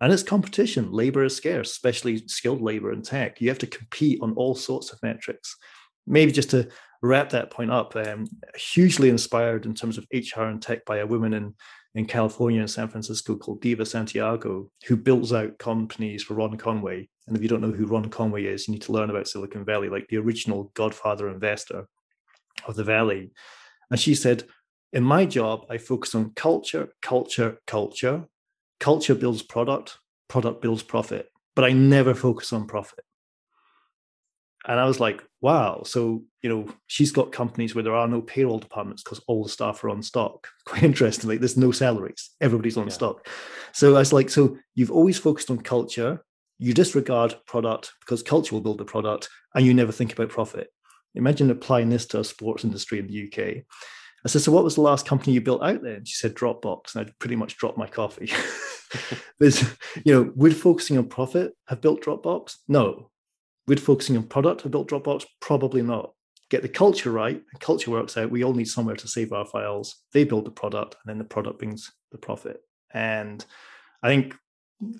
And 0.00 0.12
it's 0.12 0.22
competition. 0.22 0.92
Labor 0.92 1.24
is 1.24 1.36
scarce, 1.36 1.72
especially 1.72 2.26
skilled 2.28 2.62
labor 2.62 2.92
in 2.92 3.02
tech. 3.02 3.40
You 3.40 3.48
have 3.48 3.58
to 3.58 3.66
compete 3.66 4.20
on 4.22 4.32
all 4.34 4.54
sorts 4.54 4.92
of 4.92 5.02
metrics. 5.02 5.56
Maybe 6.06 6.30
just 6.30 6.50
to 6.50 6.68
wrap 7.02 7.30
that 7.30 7.50
point 7.50 7.70
up, 7.70 7.94
um, 7.96 8.26
hugely 8.56 9.08
inspired 9.08 9.66
in 9.66 9.74
terms 9.74 9.98
of 9.98 10.06
HR 10.12 10.42
and 10.42 10.60
tech 10.60 10.84
by 10.84 10.98
a 10.98 11.06
woman 11.06 11.34
in, 11.34 11.54
in 11.94 12.06
California 12.06 12.60
and 12.60 12.70
San 12.70 12.88
Francisco 12.88 13.36
called 13.36 13.60
Diva 13.60 13.86
Santiago, 13.86 14.70
who 14.86 14.96
builds 14.96 15.32
out 15.32 15.58
companies 15.58 16.22
for 16.22 16.34
Ron 16.34 16.56
Conway. 16.56 17.08
And 17.26 17.36
if 17.36 17.42
you 17.42 17.48
don't 17.48 17.60
know 17.60 17.72
who 17.72 17.86
Ron 17.86 18.08
Conway 18.08 18.44
is, 18.44 18.66
you 18.66 18.72
need 18.72 18.82
to 18.82 18.92
learn 18.92 19.10
about 19.10 19.28
Silicon 19.28 19.64
Valley, 19.64 19.88
like 19.88 20.08
the 20.08 20.16
original 20.16 20.72
godfather 20.74 21.28
investor 21.28 21.86
of 22.66 22.74
the 22.74 22.84
Valley. 22.84 23.30
And 23.90 24.00
she 24.00 24.14
said, 24.14 24.44
in 24.92 25.04
my 25.04 25.26
job, 25.26 25.66
I 25.68 25.78
focus 25.78 26.14
on 26.14 26.32
culture, 26.34 26.88
culture, 27.02 27.58
culture, 27.66 28.24
culture 28.80 29.14
builds 29.14 29.42
product, 29.42 29.98
product 30.28 30.62
builds 30.62 30.82
profit, 30.82 31.30
but 31.54 31.64
I 31.64 31.72
never 31.72 32.14
focus 32.14 32.52
on 32.52 32.66
profit. 32.66 33.04
And 34.68 34.78
I 34.78 34.84
was 34.84 35.00
like, 35.00 35.24
wow. 35.40 35.82
So, 35.84 36.22
you 36.42 36.48
know, 36.48 36.68
she's 36.86 37.10
got 37.10 37.32
companies 37.32 37.74
where 37.74 37.82
there 37.82 37.94
are 37.94 38.06
no 38.06 38.20
payroll 38.20 38.58
departments 38.58 39.02
because 39.02 39.20
all 39.26 39.42
the 39.42 39.48
staff 39.48 39.82
are 39.82 39.90
on 39.90 40.02
stock. 40.02 40.46
Quite 40.66 40.82
interestingly, 40.82 41.38
there's 41.38 41.56
no 41.56 41.72
salaries, 41.72 42.30
everybody's 42.40 42.76
on 42.76 42.86
yeah. 42.88 42.92
stock. 42.92 43.26
So 43.72 43.96
I 43.96 44.00
was 44.00 44.12
like, 44.12 44.30
so 44.30 44.58
you've 44.74 44.90
always 44.90 45.18
focused 45.18 45.50
on 45.50 45.58
culture, 45.58 46.22
you 46.58 46.74
disregard 46.74 47.34
product 47.46 47.92
because 48.00 48.22
culture 48.22 48.54
will 48.54 48.62
build 48.62 48.78
the 48.78 48.84
product, 48.84 49.28
and 49.54 49.64
you 49.64 49.74
never 49.74 49.92
think 49.92 50.12
about 50.12 50.28
profit. 50.28 50.70
Imagine 51.14 51.50
applying 51.50 51.88
this 51.88 52.06
to 52.06 52.20
a 52.20 52.24
sports 52.24 52.64
industry 52.64 52.98
in 52.98 53.06
the 53.06 53.26
UK. 53.26 53.64
I 54.24 54.28
said, 54.28 54.42
so 54.42 54.52
what 54.52 54.64
was 54.64 54.74
the 54.74 54.82
last 54.82 55.06
company 55.06 55.32
you 55.32 55.40
built 55.40 55.62
out 55.62 55.82
there? 55.82 55.94
And 55.94 56.06
she 56.06 56.16
said, 56.16 56.34
Dropbox. 56.34 56.94
And 56.94 57.06
I 57.06 57.12
pretty 57.18 57.36
much 57.36 57.56
dropped 57.56 57.78
my 57.78 57.86
coffee. 57.86 58.30
There's, 59.38 59.62
you 60.04 60.12
know, 60.12 60.32
would 60.34 60.56
focusing 60.56 60.98
on 60.98 61.08
profit 61.08 61.54
have 61.66 61.80
built 61.80 62.02
Dropbox? 62.02 62.56
No. 62.66 63.10
Would 63.68 63.80
focusing 63.80 64.16
on 64.16 64.24
product 64.24 64.62
have 64.62 64.72
built 64.72 64.90
Dropbox? 64.90 65.26
Probably 65.40 65.82
not. 65.82 66.12
Get 66.50 66.62
the 66.62 66.68
culture 66.68 67.10
right, 67.10 67.36
and 67.36 67.60
culture 67.60 67.90
works 67.90 68.16
out. 68.16 68.30
We 68.30 68.42
all 68.42 68.54
need 68.54 68.68
somewhere 68.68 68.96
to 68.96 69.06
save 69.06 69.32
our 69.32 69.44
files. 69.44 70.02
They 70.12 70.24
build 70.24 70.46
the 70.46 70.50
product, 70.50 70.96
and 70.96 71.10
then 71.10 71.18
the 71.18 71.24
product 71.24 71.58
brings 71.58 71.92
the 72.10 72.18
profit. 72.18 72.62
And 72.92 73.44
I 74.02 74.08
think 74.08 74.34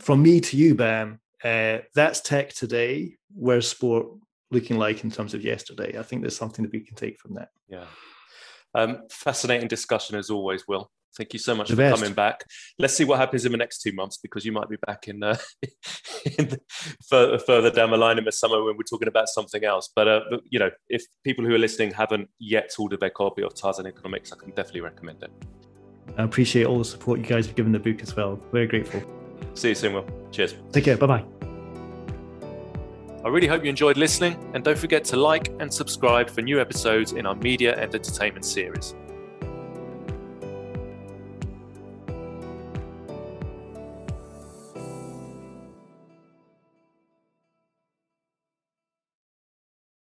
from 0.01 0.23
me 0.23 0.41
to 0.41 0.57
you, 0.57 0.75
Bam, 0.75 1.21
uh, 1.43 1.79
that's 1.95 2.21
tech 2.21 2.53
today. 2.53 3.15
Where's 3.35 3.67
sport 3.67 4.09
looking 4.51 4.77
like 4.77 5.03
in 5.03 5.11
terms 5.11 5.33
of 5.33 5.43
yesterday? 5.43 5.99
I 5.99 6.03
think 6.03 6.21
there's 6.21 6.37
something 6.37 6.63
that 6.63 6.73
we 6.73 6.81
can 6.81 6.97
take 6.97 7.19
from 7.19 7.35
that. 7.35 7.49
Yeah. 7.69 7.85
Um, 8.75 9.03
fascinating 9.11 9.69
discussion 9.69 10.17
as 10.17 10.31
always, 10.31 10.67
Will. 10.69 10.91
Thank 11.17 11.33
you 11.33 11.39
so 11.39 11.55
much 11.55 11.69
the 11.69 11.75
for 11.75 11.79
best. 11.79 12.01
coming 12.01 12.15
back. 12.15 12.45
Let's 12.79 12.95
see 12.95 13.05
what 13.05 13.19
happens 13.19 13.45
in 13.45 13.51
the 13.51 13.59
next 13.59 13.81
two 13.81 13.93
months 13.93 14.19
because 14.19 14.45
you 14.45 14.53
might 14.53 14.69
be 14.69 14.77
back 14.87 15.09
in, 15.09 15.23
uh, 15.23 15.37
in 16.39 16.49
the, 16.49 16.61
further, 17.09 17.39
further 17.39 17.71
down 17.71 17.91
the 17.91 17.97
line 17.97 18.19
in 18.19 18.25
the 18.25 18.33
summer 18.33 18.63
when 18.63 18.77
we're 18.77 18.85
talking 18.89 19.09
about 19.09 19.29
something 19.29 19.65
else. 19.65 19.91
But, 19.95 20.07
uh, 20.07 20.21
but, 20.31 20.41
you 20.49 20.59
know, 20.59 20.71
if 20.89 21.03
people 21.25 21.45
who 21.45 21.55
are 21.55 21.59
listening 21.59 21.93
haven't 21.93 22.29
yet 22.39 22.71
ordered 22.79 23.01
their 23.01 23.11
copy 23.11 23.43
of 23.43 23.55
Tarzan 23.55 23.87
Economics, 23.87 24.33
I 24.33 24.37
can 24.37 24.51
definitely 24.51 24.83
recommend 24.83 25.23
it. 25.23 25.31
I 26.17 26.23
appreciate 26.23 26.67
all 26.67 26.79
the 26.79 26.85
support 26.85 27.19
you 27.19 27.27
guys 27.27 27.47
have 27.47 27.57
given 27.57 27.73
the 27.73 27.79
book 27.79 28.01
as 28.03 28.15
well. 28.15 28.41
Very 28.53 28.67
grateful. 28.67 29.03
See 29.55 29.71
you 29.71 29.75
soon, 29.75 29.95
Will. 29.95 30.07
Cheers. 30.31 30.55
Take 30.73 30.85
care. 30.85 30.97
Bye 30.97 31.07
bye. 31.07 31.38
I 33.25 33.29
really 33.29 33.49
hope 33.49 33.65
you 33.65 33.71
enjoyed 33.71 33.97
listening, 33.97 34.39
and 34.55 34.63
don't 34.63 34.79
forget 34.79 35.05
to 35.07 35.17
like 35.17 35.49
and 35.59 35.73
subscribe 35.73 36.31
for 36.31 36.41
new 36.41 36.61
episodes 36.61 37.13
in 37.13 37.27
our 37.27 37.35
media 37.35 37.75
and 37.75 37.93
entertainment 37.93 38.45
series. 38.45 38.95